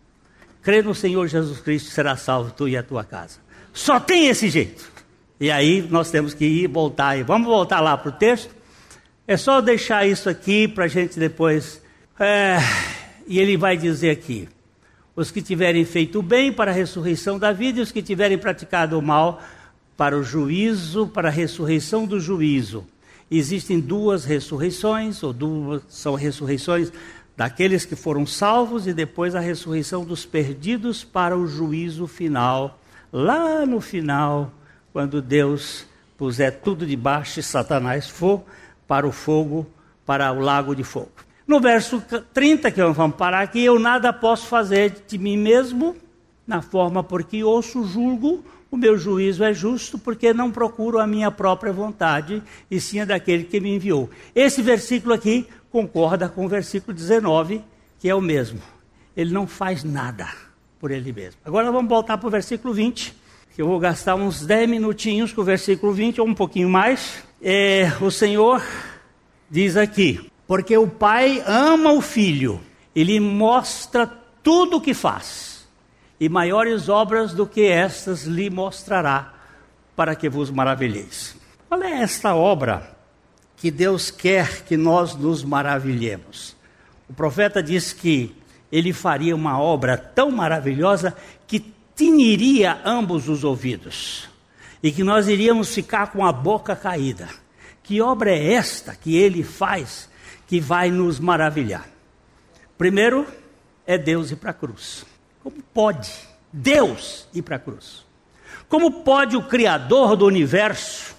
[0.63, 3.39] Crê no Senhor Jesus Cristo, será salvo tu e a tua casa.
[3.73, 4.91] Só tem esse jeito.
[5.39, 7.17] E aí nós temos que ir voltar.
[7.17, 8.55] E vamos voltar lá para o texto.
[9.27, 11.81] É só deixar isso aqui para a gente depois.
[12.19, 12.59] É,
[13.27, 14.49] e ele vai dizer aqui:
[15.15, 18.39] os que tiverem feito o bem para a ressurreição da vida, e os que tiverem
[18.39, 19.41] praticado o mal
[19.97, 22.87] para o juízo, para a ressurreição do juízo.
[23.31, 26.91] Existem duas ressurreições, ou duas são ressurreições
[27.37, 32.80] daqueles que foram salvos e depois a ressurreição dos perdidos para o juízo final,
[33.13, 34.53] lá no final,
[34.93, 38.45] quando Deus puser tudo debaixo e Satanás for
[38.87, 39.67] para o fogo,
[40.05, 41.13] para o lago de fogo.
[41.47, 45.97] No verso 30, que vamos parar aqui, eu nada posso fazer de mim mesmo,
[46.47, 51.31] na forma porque ouço, julgo, o meu juízo é justo, porque não procuro a minha
[51.31, 54.09] própria vontade, e sim a daquele que me enviou.
[54.35, 57.65] Esse versículo aqui concorda com o versículo 19,
[57.99, 58.61] que é o mesmo.
[59.17, 60.29] Ele não faz nada
[60.81, 61.39] por ele mesmo.
[61.45, 63.15] Agora vamos voltar para o versículo 20,
[63.55, 67.23] que eu vou gastar uns 10 minutinhos com o versículo 20, ou um pouquinho mais
[67.43, 68.63] é, o Senhor
[69.51, 72.61] diz aqui: porque o Pai ama o Filho,
[72.95, 74.07] ele mostra
[74.43, 75.69] tudo o que faz,
[76.19, 79.35] e maiores obras do que estas lhe mostrará,
[79.97, 81.37] para que vos maravilheis.
[81.69, 82.97] Qual é esta obra
[83.57, 86.57] que Deus quer que nós nos maravilhemos?
[87.09, 88.35] O profeta diz que
[88.71, 91.61] ele faria uma obra tão maravilhosa que
[91.95, 94.29] tiniria ambos os ouvidos
[94.83, 97.29] e que nós iríamos ficar com a boca caída.
[97.83, 100.09] Que obra é esta que ele faz
[100.47, 101.87] que vai nos maravilhar?
[102.79, 103.27] Primeiro,
[103.87, 105.05] é Deus ir para a cruz.
[105.43, 106.13] Como pode
[106.53, 108.07] Deus ir para a cruz?
[108.69, 111.17] Como pode o Criador do universo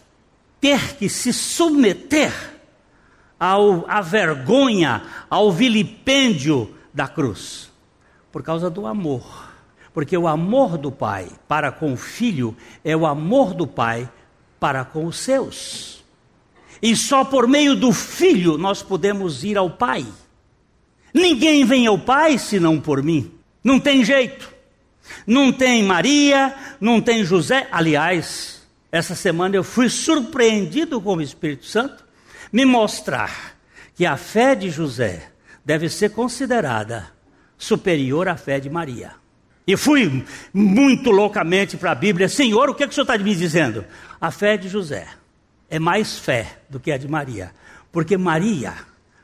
[0.60, 2.32] ter que se submeter
[3.40, 7.71] ao, à vergonha, ao vilipêndio da cruz?
[8.32, 9.51] Por causa do amor
[9.93, 14.10] porque o amor do pai para com o filho é o amor do pai
[14.60, 16.04] para com os seus.
[16.82, 20.06] E só por meio do filho nós podemos ir ao pai.
[21.13, 23.32] Ninguém vem ao pai senão por mim.
[23.63, 24.51] Não tem jeito.
[25.27, 27.67] Não tem Maria, não tem José.
[27.71, 32.04] Aliás, essa semana eu fui surpreendido com o Espírito Santo
[32.51, 33.58] me mostrar
[33.93, 35.32] que a fé de José
[35.65, 37.12] deve ser considerada
[37.58, 39.13] superior à fé de Maria.
[39.65, 42.28] E fui muito loucamente para a Bíblia.
[42.28, 43.86] Senhor, o que, é que o senhor está me dizendo?
[44.19, 45.08] A fé de José
[45.69, 47.52] é mais fé do que a de Maria.
[47.91, 48.74] Porque Maria,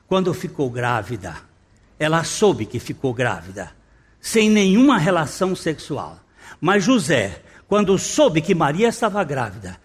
[0.07, 1.35] quando ficou grávida,
[1.99, 3.71] ela soube que ficou grávida,
[4.21, 6.19] sem nenhuma relação sexual.
[6.61, 9.77] Mas José, quando soube que Maria estava grávida,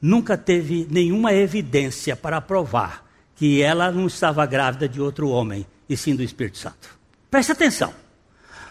[0.00, 5.96] nunca teve nenhuma evidência para provar que ela não estava grávida de outro homem, e
[5.96, 6.88] sim do Espírito Santo.
[7.28, 7.92] Preste atenção.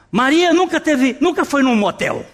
[0.09, 2.25] Maria nunca teve, nunca foi num motel.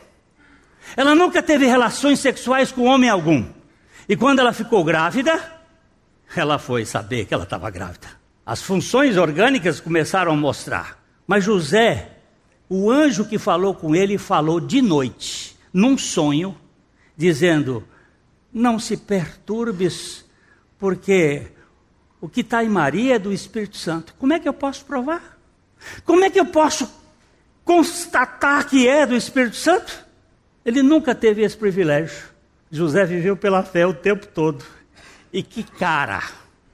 [0.95, 3.43] Ela nunca teve relações sexuais com homem algum.
[4.07, 5.43] E quando ela ficou grávida,
[6.35, 8.07] ela foi saber que ela estava grávida.
[8.45, 11.03] As funções orgânicas começaram a mostrar.
[11.25, 12.11] Mas José,
[12.69, 16.55] o anjo que falou com ele, falou de noite, num sonho,
[17.17, 17.83] dizendo:
[18.53, 20.23] Não se perturbes,
[20.77, 21.47] porque
[22.25, 24.15] o que está em Maria é do Espírito Santo.
[24.17, 25.37] Como é que eu posso provar?
[26.03, 26.91] Como é que eu posso
[27.63, 30.03] constatar que é do Espírito Santo?
[30.65, 32.17] Ele nunca teve esse privilégio.
[32.71, 34.65] José viveu pela fé o tempo todo.
[35.31, 36.23] E que cara,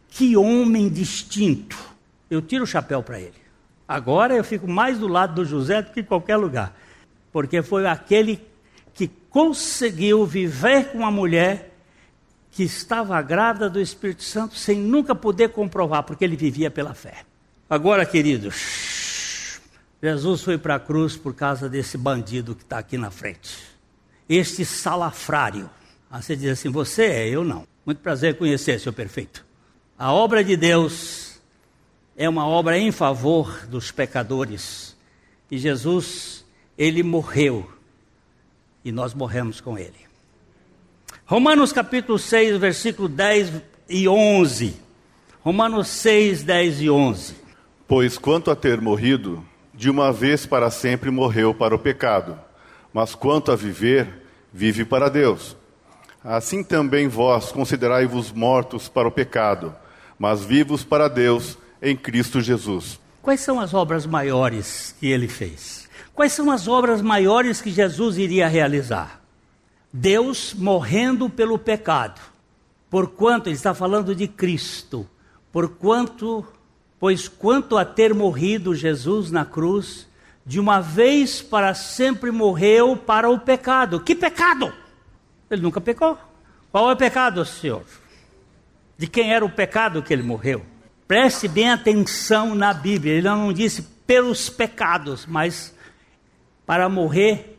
[0.08, 1.78] que homem distinto.
[2.30, 3.42] Eu tiro o chapéu para ele.
[3.86, 6.74] Agora eu fico mais do lado do José do que em qualquer lugar.
[7.30, 8.40] Porque foi aquele
[8.94, 11.71] que conseguiu viver com uma mulher
[12.52, 17.24] que estava grávida do Espírito Santo sem nunca poder comprovar, porque ele vivia pela fé.
[17.70, 19.60] Agora, queridos,
[20.04, 23.58] Jesus foi para a cruz por causa desse bandido que está aqui na frente.
[24.28, 25.70] Este salafrário.
[26.10, 27.66] Aí você diz assim: Você é, eu não.
[27.86, 29.46] Muito prazer conhecer, seu perfeito.
[29.98, 31.40] A obra de Deus
[32.18, 34.96] é uma obra em favor dos pecadores.
[35.50, 36.44] E Jesus,
[36.78, 37.72] ele morreu.
[38.84, 40.11] E nós morremos com ele.
[41.32, 43.54] Romanos capítulo 6, versículo 10
[43.88, 44.76] e 11.
[45.40, 47.36] Romanos 6, 10 e 11.
[47.88, 49.42] Pois quanto a ter morrido,
[49.74, 52.38] de uma vez para sempre morreu para o pecado,
[52.94, 55.56] mas quanto a viver, vive para Deus.
[56.22, 59.74] Assim também vós considerai-vos mortos para o pecado,
[60.20, 63.00] mas vivos para Deus em Cristo Jesus.
[63.22, 65.88] Quais são as obras maiores que ele fez?
[66.14, 69.21] Quais são as obras maiores que Jesus iria realizar?
[69.92, 72.22] Deus morrendo pelo pecado.
[72.90, 75.08] Porquanto, ele está falando de Cristo.
[75.52, 76.46] Porquanto,
[77.00, 80.08] pois quanto a ter morrido Jesus na cruz,
[80.46, 84.00] de uma vez para sempre morreu para o pecado.
[84.00, 84.74] Que pecado?
[85.50, 86.18] Ele nunca pecou.
[86.72, 87.84] Qual é o pecado, Senhor?
[88.98, 90.66] De quem era o pecado que ele morreu?
[91.08, 93.14] Preste bem atenção na Bíblia.
[93.14, 95.76] Ele não disse pelos pecados, mas
[96.66, 97.58] para morrer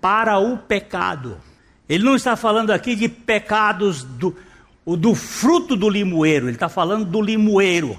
[0.00, 1.40] para o pecado.
[1.88, 4.36] Ele não está falando aqui de pecados do,
[4.86, 7.96] do fruto do limoeiro, ele está falando do limoeiro.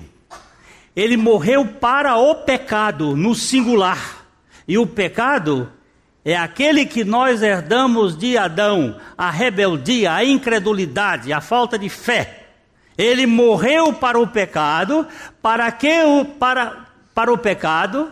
[0.95, 4.25] Ele morreu para o pecado, no singular.
[4.67, 5.71] E o pecado
[6.23, 12.47] é aquele que nós herdamos de Adão, a rebeldia, a incredulidade, a falta de fé.
[12.97, 15.07] Ele morreu para o pecado,
[15.41, 18.11] para que o para, para o pecado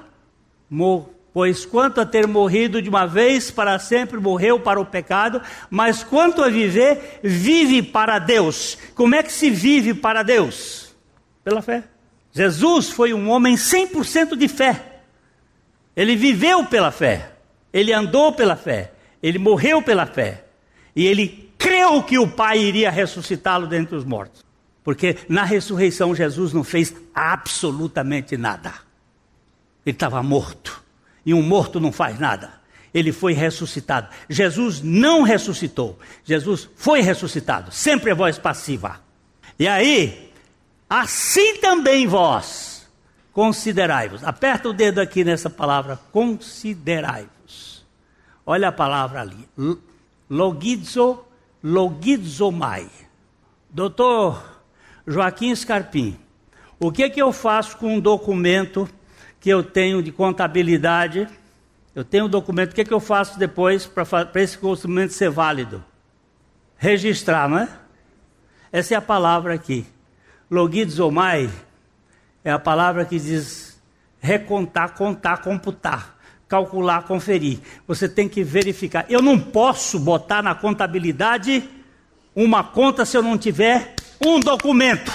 [1.38, 6.04] Pois quanto a ter morrido de uma vez para sempre, morreu para o pecado, mas
[6.04, 8.76] quanto a viver, vive para Deus.
[8.96, 10.96] Como é que se vive para Deus?
[11.44, 11.84] Pela fé.
[12.32, 15.02] Jesus foi um homem 100% de fé.
[15.96, 17.34] Ele viveu pela fé.
[17.72, 18.94] Ele andou pela fé.
[19.22, 20.44] Ele morreu pela fé.
[20.96, 24.44] E ele creu que o Pai iria ressuscitá-lo dentre os mortos.
[24.84, 28.74] Porque na ressurreição Jesus não fez absolutamente nada.
[29.86, 30.87] Ele estava morto
[31.28, 32.54] e um morto não faz nada.
[32.94, 34.08] Ele foi ressuscitado.
[34.30, 36.00] Jesus não ressuscitou.
[36.24, 37.70] Jesus foi ressuscitado.
[37.70, 39.02] Sempre é voz passiva.
[39.60, 40.32] E aí,
[40.90, 42.88] assim também vós,
[43.34, 44.24] considerai-vos.
[44.24, 47.86] Aperta o dedo aqui nessa palavra, considerai-vos.
[48.46, 49.50] Olha a palavra ali.
[50.30, 51.26] Logidzo,
[51.62, 52.90] logizomai.
[53.70, 54.62] Doutor
[55.06, 56.18] Joaquim Scarpim,
[56.80, 58.88] o que, é que eu faço com um documento
[59.40, 61.28] que eu tenho de contabilidade,
[61.96, 65.14] eu tenho o um documento, o que, é que eu faço depois para esse documento
[65.14, 65.84] ser válido?
[66.78, 67.70] Registrar, não é?
[68.72, 69.86] Essa é a palavra aqui.
[70.50, 71.50] Logizomai
[72.44, 73.82] é a palavra que diz
[74.20, 76.18] recontar, contar, computar,
[76.48, 77.60] calcular, conferir.
[77.88, 79.06] Você tem que verificar.
[79.10, 81.68] Eu não posso botar na contabilidade
[82.36, 85.12] uma conta se eu não tiver um documento.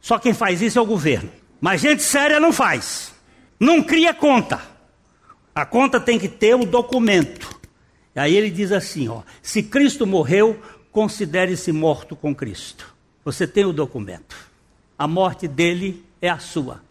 [0.00, 1.30] Só quem faz isso é o governo.
[1.60, 3.11] Mas gente séria não faz.
[3.62, 4.60] Não cria conta.
[5.54, 7.48] A conta tem que ter um documento.
[8.12, 10.60] E aí ele diz assim: ó, se Cristo morreu,
[10.90, 12.92] considere-se morto com Cristo.
[13.24, 14.34] Você tem o documento.
[14.98, 16.82] A morte dele é a sua.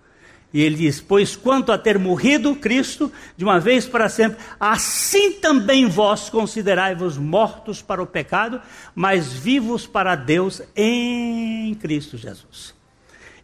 [0.54, 5.34] E ele diz: Pois quanto a ter morrido Cristo de uma vez para sempre, assim
[5.34, 8.62] também vós considerai-vos mortos para o pecado,
[8.96, 12.74] mas vivos para Deus em Cristo Jesus.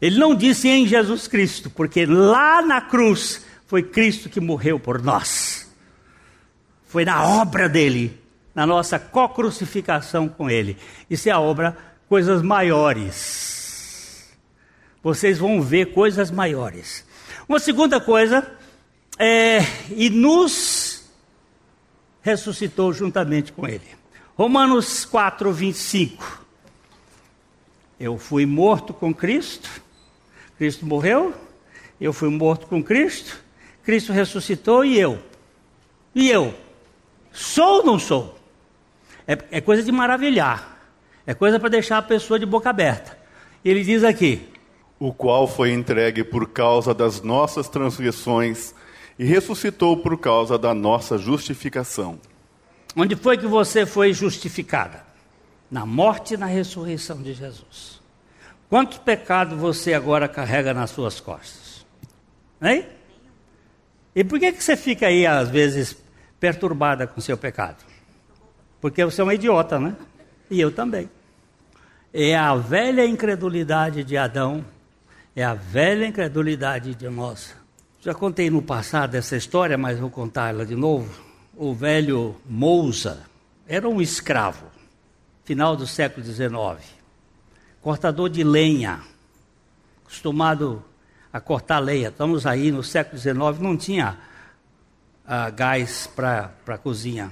[0.01, 5.01] Ele não disse em Jesus Cristo, porque lá na cruz foi Cristo que morreu por
[5.01, 5.69] nós.
[6.87, 8.19] Foi na obra dele,
[8.53, 10.77] na nossa co-crucificação com ele.
[11.09, 11.77] Isso é a obra,
[12.07, 13.57] coisas maiores
[15.07, 17.05] vocês vão ver coisas maiores.
[17.47, 18.45] Uma segunda coisa
[19.17, 21.05] é, e nos
[22.21, 23.87] ressuscitou juntamente com ele.
[24.35, 26.45] Romanos 4, 25.
[27.97, 29.81] Eu fui morto com Cristo,
[30.57, 31.33] Cristo morreu,
[31.99, 33.39] eu fui morto com Cristo,
[33.83, 35.19] Cristo ressuscitou e eu.
[36.13, 36.53] E eu?
[37.31, 38.37] Sou ou não sou?
[39.27, 40.79] É, é coisa de maravilhar,
[41.25, 43.17] é coisa para deixar a pessoa de boca aberta.
[43.63, 44.47] Ele diz aqui:
[44.99, 48.73] o qual foi entregue por causa das nossas transgressões
[49.19, 52.19] e ressuscitou por causa da nossa justificação.
[52.95, 55.05] Onde foi que você foi justificada?
[55.69, 57.96] Na morte e na ressurreição de Jesus.
[58.69, 61.85] Quantos pecados você agora carrega nas suas costas?
[62.61, 62.85] Hein?
[64.15, 65.95] E por que, que você fica aí, às vezes,
[66.39, 67.85] perturbada com seu pecado?
[68.81, 69.95] Porque você é um idiota, né?
[70.49, 71.09] E eu também.
[72.13, 74.65] É a velha incredulidade de Adão
[75.37, 77.55] é a velha incredulidade de nós.
[78.01, 81.13] Já contei no passado essa história, mas vou contar ela de novo.
[81.55, 83.21] O velho Mousa
[83.67, 84.65] era um escravo,
[85.43, 86.96] final do século XIX,
[87.81, 89.01] cortador de lenha,
[90.03, 90.83] acostumado
[91.31, 92.09] a cortar lenha.
[92.09, 94.17] Estamos aí no século XIX, não tinha
[95.25, 97.31] ah, gás para a cozinha.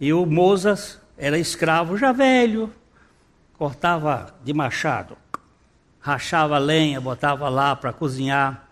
[0.00, 2.72] E o Mozas era escravo já velho,
[3.56, 5.16] cortava de machado
[6.02, 8.68] rachava lenha, botava lá para cozinhar.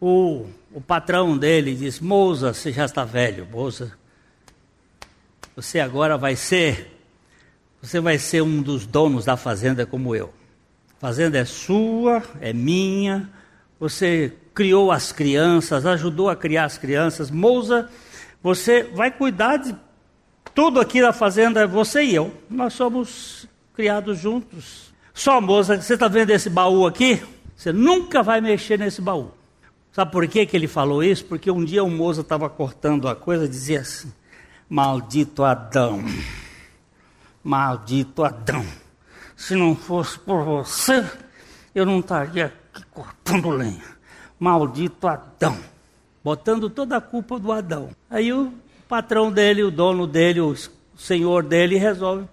[0.00, 3.96] O, o patrão dele disse: Moça, você já está velho, moça.
[5.56, 6.97] Você agora vai ser,
[7.80, 10.32] você vai ser um dos donos da fazenda como eu.
[10.96, 13.30] A fazenda é sua, é minha.
[13.78, 17.30] Você criou as crianças, ajudou a criar as crianças.
[17.30, 17.88] Moça,
[18.42, 19.74] você vai cuidar de
[20.54, 22.34] tudo aqui da fazenda, você e eu.
[22.50, 24.92] Nós somos criados juntos.
[25.14, 27.22] Só, moça, você está vendo esse baú aqui?
[27.56, 29.30] Você nunca vai mexer nesse baú.
[29.92, 31.24] Sabe por que, que ele falou isso?
[31.24, 34.12] Porque um dia o moça estava cortando a coisa e dizia assim:
[34.68, 36.04] Maldito Adão,
[37.42, 38.64] maldito Adão,
[39.36, 41.04] se não fosse por você,
[41.74, 43.98] eu não estaria aqui cortando lenha.
[44.38, 45.58] Maldito Adão,
[46.22, 47.90] botando toda a culpa do Adão.
[48.08, 48.52] Aí o
[48.88, 50.54] patrão dele, o dono dele, o
[50.96, 52.26] senhor dele resolve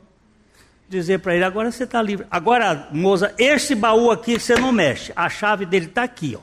[0.88, 2.26] dizer para ele: agora você está livre.
[2.30, 5.12] Agora, moça, esse baú aqui você não mexe.
[5.16, 6.42] A chave dele está aqui, ó.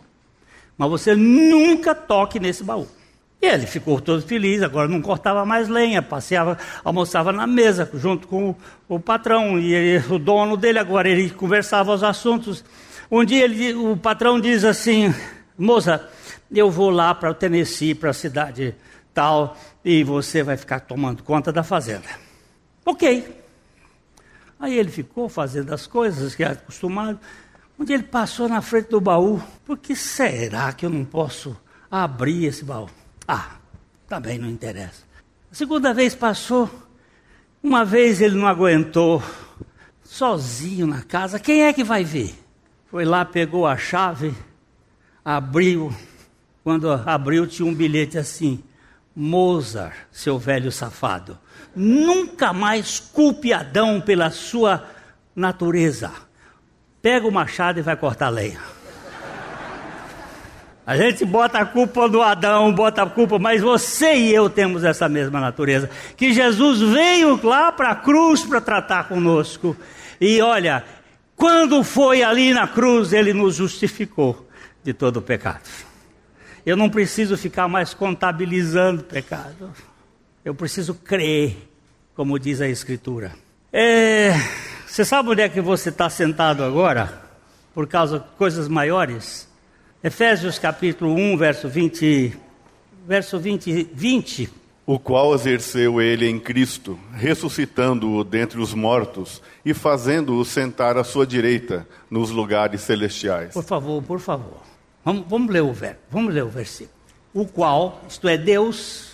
[0.77, 2.89] Mas você nunca toque nesse baú.
[3.43, 8.29] E ele ficou todo feliz, agora não cortava mais lenha, passeava, almoçava na mesa junto
[8.29, 8.57] com o,
[8.89, 12.65] o patrão e ele, o dono dele, agora ele conversava os assuntos.
[13.11, 15.13] Um dia ele, o patrão diz assim:
[15.59, 16.09] moça,
[16.53, 18.77] eu vou lá para o Tennessee, para a cidade
[19.13, 22.09] tal, e você vai ficar tomando conta da fazenda.
[22.87, 23.43] Ok.
[24.61, 27.19] Aí ele ficou fazendo as coisas que era acostumado.
[27.77, 29.43] Um dia ele passou na frente do baú.
[29.67, 31.57] Por que será que eu não posso
[31.91, 32.89] abrir esse baú?
[33.27, 33.57] Ah,
[34.09, 35.05] também não interessa.
[35.51, 36.71] A segunda vez passou.
[37.63, 39.23] Uma vez ele não aguentou.
[40.03, 41.39] Sozinho na casa.
[41.39, 42.35] Quem é que vai ver?
[42.91, 44.35] Foi lá, pegou a chave,
[45.25, 45.95] abriu.
[46.63, 48.63] Quando abriu, tinha um bilhete assim:
[49.15, 51.39] Mozart, seu velho safado.
[51.75, 54.87] Nunca mais culpe Adão pela sua
[55.35, 56.13] natureza.
[57.01, 58.61] Pega o machado e vai cortar lenha.
[60.93, 64.85] A gente bota a culpa do Adão, bota a culpa, mas você e eu temos
[64.85, 65.89] essa mesma natureza.
[66.19, 69.75] Que Jesus veio lá para a cruz para tratar conosco.
[70.21, 70.85] E olha,
[71.35, 74.47] quando foi ali na cruz, ele nos justificou
[74.85, 75.63] de todo o pecado.
[76.67, 79.73] Eu não preciso ficar mais contabilizando pecado.
[80.45, 81.57] Eu preciso crer,
[82.15, 83.33] como diz a Escritura.
[83.73, 84.35] É,
[84.87, 87.23] você sabe onde é que você está sentado agora?
[87.73, 89.51] Por causa de coisas maiores?
[90.05, 92.37] Efésios capítulo 1, verso 20,
[93.07, 94.51] verso 20, 20.
[94.85, 101.25] O qual exerceu ele em Cristo, ressuscitando-o dentre os mortos e fazendo-o sentar à sua
[101.25, 103.55] direita nos lugares celestiais.
[103.55, 104.63] Por favor, por favor.
[105.05, 106.99] Vamos, vamos ler o verso, vamos ler o versículo.
[107.33, 109.13] O qual, isto é, Deus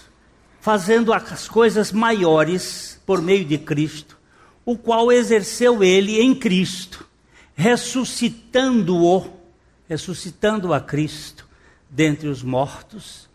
[0.59, 4.17] fazendo as coisas maiores por meio de Cristo,
[4.65, 7.07] o qual exerceu ele em Cristo,
[7.55, 9.38] ressuscitando-o,
[9.89, 11.47] ressuscitando a Cristo
[11.89, 13.29] dentre os mortos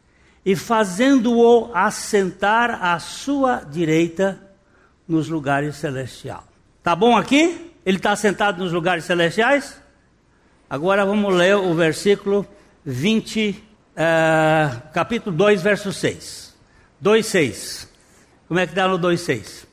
[0.46, 4.42] e fazendo-o assentar à sua direita
[5.08, 6.44] nos lugares celestiais.
[6.84, 7.72] Tá bom aqui?
[7.86, 9.82] Ele está sentado nos lugares celestiais?
[10.70, 12.46] Agora vamos ler o versículo
[12.86, 13.56] 20, uh,
[13.96, 16.54] eh, capítulo 2, verso 6.
[17.00, 17.90] 2, 6.
[18.48, 19.68] Como é que dá no 2, 6?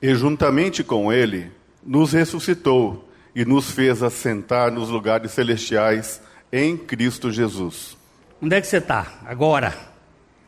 [0.00, 1.50] E juntamente com ele
[1.84, 6.20] nos ressuscitou e nos fez assentar nos lugares celestiais
[6.52, 7.96] em Cristo Jesus.
[8.40, 9.20] Onde é que você está?
[9.24, 9.74] Agora.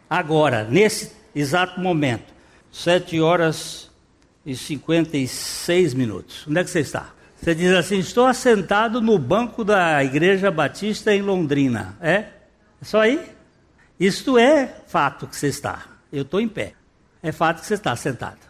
[0.09, 2.33] Agora, nesse exato momento.
[2.71, 3.91] Sete horas
[4.45, 6.45] e 56 minutos.
[6.47, 7.13] Onde é que você está?
[7.41, 11.97] Você diz assim: Estou assentado no banco da Igreja Batista em Londrina.
[12.01, 12.17] É?
[12.81, 13.21] É só aí?
[13.99, 15.85] Isto é fato que você está.
[16.13, 16.75] Eu estou em pé.
[17.23, 18.41] É fato que você está sentado.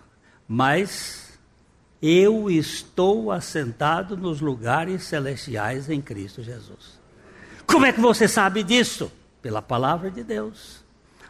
[0.48, 1.23] Mas
[2.00, 7.00] eu estou assentado nos lugares celestiais em Cristo Jesus.
[7.66, 9.10] Como é que você sabe disso?
[9.40, 10.84] Pela palavra de Deus.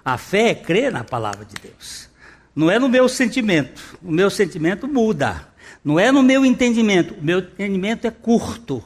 [0.04, 2.08] A fé é crer na palavra de Deus.
[2.54, 3.98] Não é no meu sentimento.
[4.02, 5.48] O meu sentimento muda.
[5.84, 7.14] Não é no meu entendimento.
[7.14, 8.82] O meu entendimento é curto.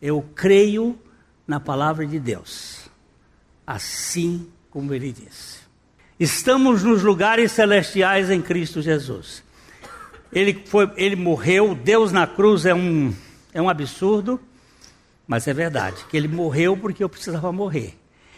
[0.00, 0.98] Eu creio
[1.46, 2.90] na palavra de Deus.
[3.66, 5.58] Assim como ele disse.
[6.18, 9.43] Estamos nos lugares celestiais em Cristo Jesus.
[10.34, 13.14] Ele, foi, ele morreu, Deus na cruz é um,
[13.52, 14.40] é um absurdo,
[15.28, 17.94] mas é verdade, que ele morreu porque eu precisava morrer.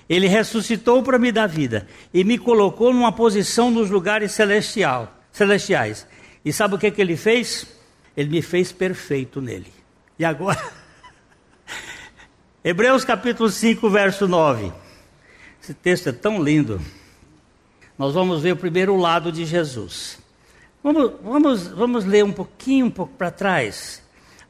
[0.09, 6.07] Ele ressuscitou para me dar vida e me colocou numa posição nos lugares celestial, celestiais.
[6.44, 7.66] E sabe o que, que ele fez?
[8.16, 9.72] Ele me fez perfeito nele.
[10.18, 10.62] E agora?
[12.62, 14.72] Hebreus capítulo 5, verso 9.
[15.62, 16.80] Esse texto é tão lindo.
[17.99, 20.18] Nós vamos ver o primeiro lado de Jesus.
[20.87, 24.01] Vamos, vamos, vamos ler um pouquinho, um pouco para trás.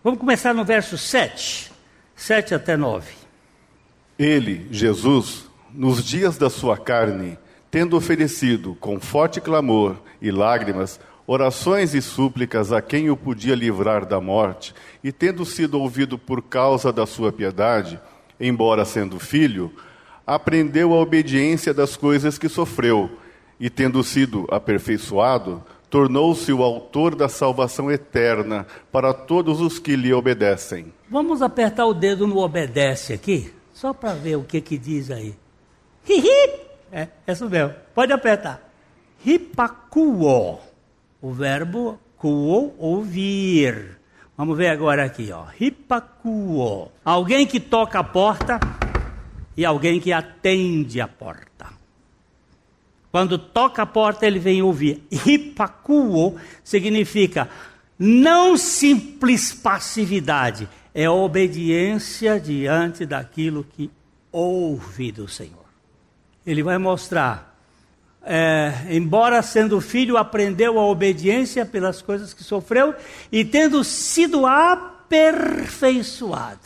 [0.04, 1.72] Vamos começar no verso 7.
[2.14, 3.10] 7 até 9.
[4.18, 7.38] Ele, Jesus, nos dias da sua carne,
[7.70, 14.04] tendo oferecido com forte clamor e lágrimas orações e súplicas a quem o podia livrar
[14.04, 17.98] da morte, e tendo sido ouvido por causa da sua piedade,
[18.38, 19.72] embora sendo filho,
[20.26, 23.10] aprendeu a obediência das coisas que sofreu,
[23.58, 30.12] e tendo sido aperfeiçoado, tornou-se o autor da salvação eterna para todos os que lhe
[30.12, 30.92] obedecem.
[31.10, 35.34] Vamos apertar o dedo no obedece aqui, só para ver o que que diz aí.
[36.08, 36.66] Hihi.
[36.92, 37.74] É, é isso mesmo.
[37.94, 38.62] Pode apertar.
[39.24, 40.58] Hipakuo.
[41.20, 43.98] O verbo kuo, ouvir.
[44.36, 45.44] Vamos ver agora aqui, ó.
[45.58, 46.90] Hipakuo.
[47.04, 48.60] Alguém que toca a porta
[49.56, 51.45] e alguém que atende a porta.
[53.16, 55.02] Quando toca a porta, ele vem ouvir.
[55.10, 57.48] Hipakuo significa
[57.98, 63.90] não simples passividade, é obediência diante daquilo que
[64.30, 65.64] ouve do Senhor
[66.46, 67.58] ele vai mostrar.
[68.22, 72.94] É, embora sendo filho, aprendeu a obediência pelas coisas que sofreu
[73.32, 76.60] e tendo sido aperfeiçoado,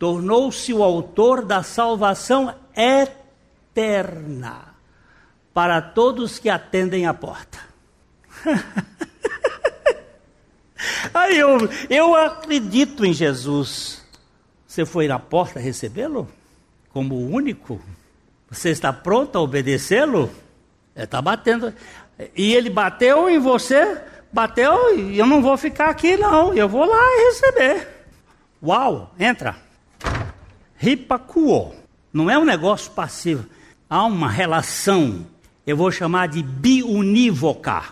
[0.00, 4.74] tornou-se o autor da salvação eterna
[5.56, 7.58] para todos que atendem a porta.
[11.14, 11.56] Aí eu,
[11.88, 14.04] eu acredito em Jesus.
[14.66, 16.28] Você foi na porta recebê-lo
[16.90, 17.80] como único?
[18.50, 20.30] Você está pronto a obedecê-lo?
[20.94, 21.72] Está batendo.
[22.36, 23.98] E ele bateu em você,
[24.30, 26.52] bateu, e eu não vou ficar aqui, não.
[26.52, 27.88] Eu vou lá e receber.
[28.62, 29.56] Uau, entra.
[30.76, 31.74] Ripacuo.
[32.12, 33.46] Não é um negócio passivo.
[33.88, 35.24] Há uma relação,
[35.66, 37.82] eu vou chamar de biunívoca.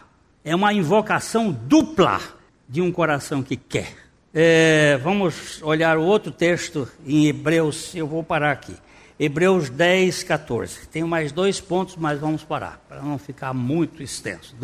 [0.44, 2.20] É uma invocação dupla
[2.68, 3.92] de um coração que quer.
[4.32, 8.76] É, vamos olhar o outro texto em Hebreus, eu vou parar aqui.
[9.18, 10.88] Hebreus 10, 14.
[10.88, 14.54] Tenho mais dois pontos, mas vamos parar, para não ficar muito extenso.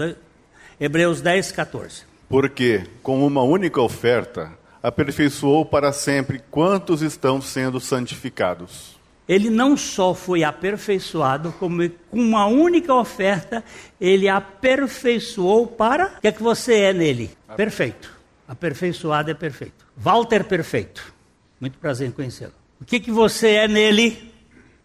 [0.81, 2.03] Hebreus 10, 14.
[2.29, 4.53] Porque, com uma única oferta,
[4.83, 9.00] aperfeiçoou para sempre quantos estão sendo santificados.
[9.31, 13.63] Ele não só foi aperfeiçoado, como com uma única oferta,
[14.01, 16.17] ele aperfeiçoou para.
[16.19, 17.31] O que é que você é nele?
[17.57, 18.13] Perfeito.
[18.49, 19.87] Aperfeiçoado é perfeito.
[19.97, 21.15] Walter perfeito.
[21.61, 22.53] Muito prazer em conhecê-lo.
[22.81, 24.33] O que, que você é nele?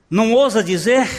[0.08, 1.10] Não ousa dizer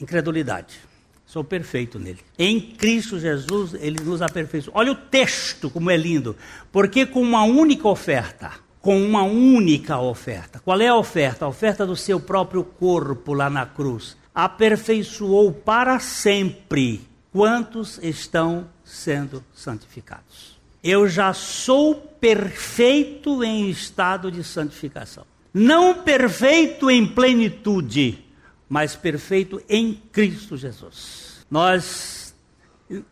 [0.00, 0.80] incredulidade.
[1.26, 2.18] Sou perfeito nele.
[2.36, 4.76] Em Cristo Jesus, ele nos aperfeiçoou.
[4.76, 6.34] Olha o texto como é lindo.
[6.72, 8.50] Porque com uma única oferta,
[8.88, 10.62] com uma única oferta.
[10.64, 11.44] Qual é a oferta?
[11.44, 14.16] A oferta do seu próprio corpo lá na cruz.
[14.34, 20.58] Aperfeiçoou para sempre quantos estão sendo santificados.
[20.82, 28.24] Eu já sou perfeito em estado de santificação não perfeito em plenitude,
[28.68, 31.44] mas perfeito em Cristo Jesus.
[31.50, 32.34] Nós,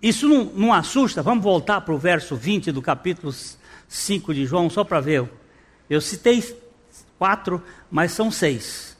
[0.00, 3.34] isso não, não assusta, vamos voltar para o verso 20 do capítulo
[3.88, 5.28] 5 de João, só para ver.
[5.88, 6.42] Eu citei
[7.18, 8.96] quatro, mas são seis,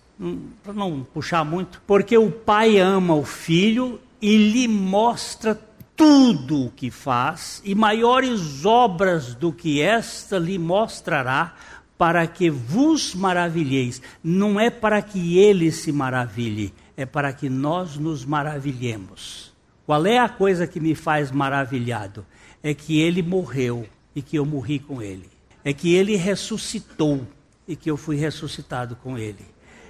[0.63, 1.83] para não puxar muito.
[1.87, 5.61] Porque o pai ama o filho e lhe mostra
[5.97, 11.55] tudo o que faz, e maiores obras do que esta lhe mostrará,
[11.97, 14.03] para que vos maravilheis.
[14.23, 19.55] Não é para que ele se maravilhe, é para que nós nos maravilhemos.
[19.87, 22.27] Qual é a coisa que me faz maravilhado?
[22.63, 25.36] É que ele morreu e que eu morri com ele.
[25.67, 27.27] É que ele ressuscitou
[27.67, 29.45] e que eu fui ressuscitado com ele.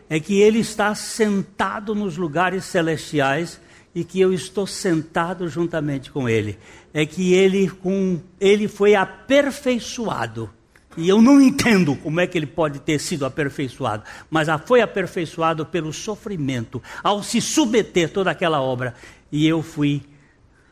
[0.08, 3.60] É que ele está sentado nos lugares celestiais
[3.94, 6.58] e que eu estou sentado juntamente com ele.
[6.94, 10.50] É que ele com ele foi aperfeiçoado
[10.96, 15.66] e eu não entendo como é que ele pode ter sido aperfeiçoado, mas foi aperfeiçoado
[15.66, 18.94] pelo sofrimento, ao se submeter toda aquela obra.
[19.30, 20.02] E eu fui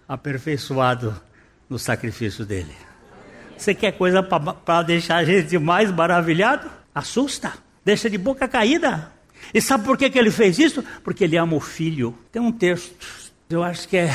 [0.09, 1.15] aperfeiçoado
[1.69, 2.75] no sacrifício dele.
[3.57, 6.71] Você quer coisa para deixar a gente mais maravilhado?
[6.95, 7.53] Assusta,
[7.85, 9.13] deixa de boca caída.
[9.53, 10.85] E sabe por que, que ele fez isso?
[11.03, 12.17] Porque ele ama o filho.
[12.33, 13.07] Tem um texto,
[13.51, 14.11] eu acho que é,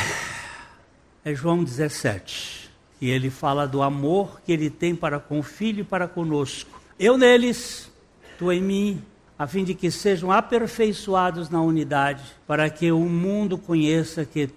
[1.23, 2.69] é João 17
[3.01, 6.81] e ele fala do amor que ele tem para com o filho e para conosco.
[6.99, 7.89] Eu neles,
[8.37, 9.01] tu em mim,
[9.37, 14.49] a fim de que sejam aperfeiçoados na unidade, para que o mundo conheça que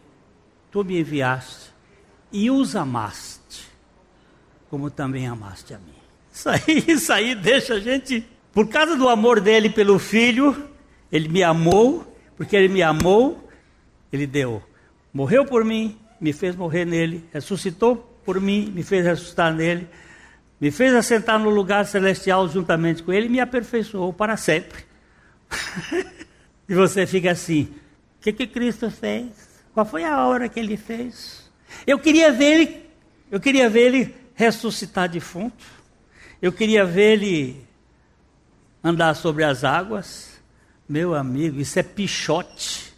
[0.70, 1.70] tu me enviaste
[2.32, 3.68] e os amaste,
[4.72, 5.92] como também amaste a mim.
[6.32, 10.66] Isso aí, isso aí deixa a gente, por causa do amor dele pelo filho,
[11.12, 13.46] ele me amou, porque ele me amou,
[14.10, 14.62] ele deu,
[15.12, 19.86] morreu por mim, me fez morrer nele, ressuscitou por mim, me fez ressuscitar nele,
[20.58, 24.86] me fez assentar no lugar celestial juntamente com ele e me aperfeiçoou para sempre.
[26.66, 27.64] e você fica assim:
[28.18, 29.28] o que, que Cristo fez?
[29.74, 31.52] Qual foi a hora que ele fez?
[31.86, 32.86] Eu queria ver ele,
[33.30, 35.64] eu queria ver ele ressuscitar defunto.
[36.40, 37.66] Eu queria ver ele
[38.82, 40.40] andar sobre as águas.
[40.88, 42.92] Meu amigo, isso é pichote.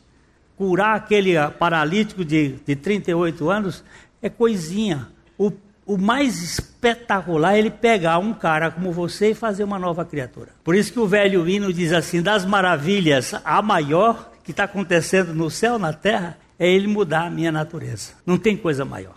[0.57, 3.85] Curar aquele paralítico de, de 38 anos
[4.23, 5.09] é coisinha
[5.39, 5.53] o,
[5.85, 10.51] o mais espetacular é ele pegar um cara como você e fazer uma nova criatura.
[10.63, 15.35] Por isso que o velho hino diz assim: das maravilhas, a maior que está acontecendo
[15.35, 18.13] no céu, na terra, é ele mudar a minha natureza.
[18.25, 19.15] Não tem coisa maior.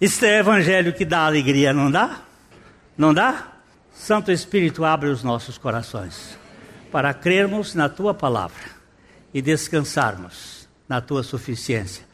[0.00, 2.20] Isso é evangelho que dá alegria, não dá?
[2.96, 3.52] Não dá?
[3.92, 6.36] Santo Espírito abre os nossos corações
[6.90, 8.64] para crermos na tua palavra
[9.32, 12.04] e descansarmos na tua suficiência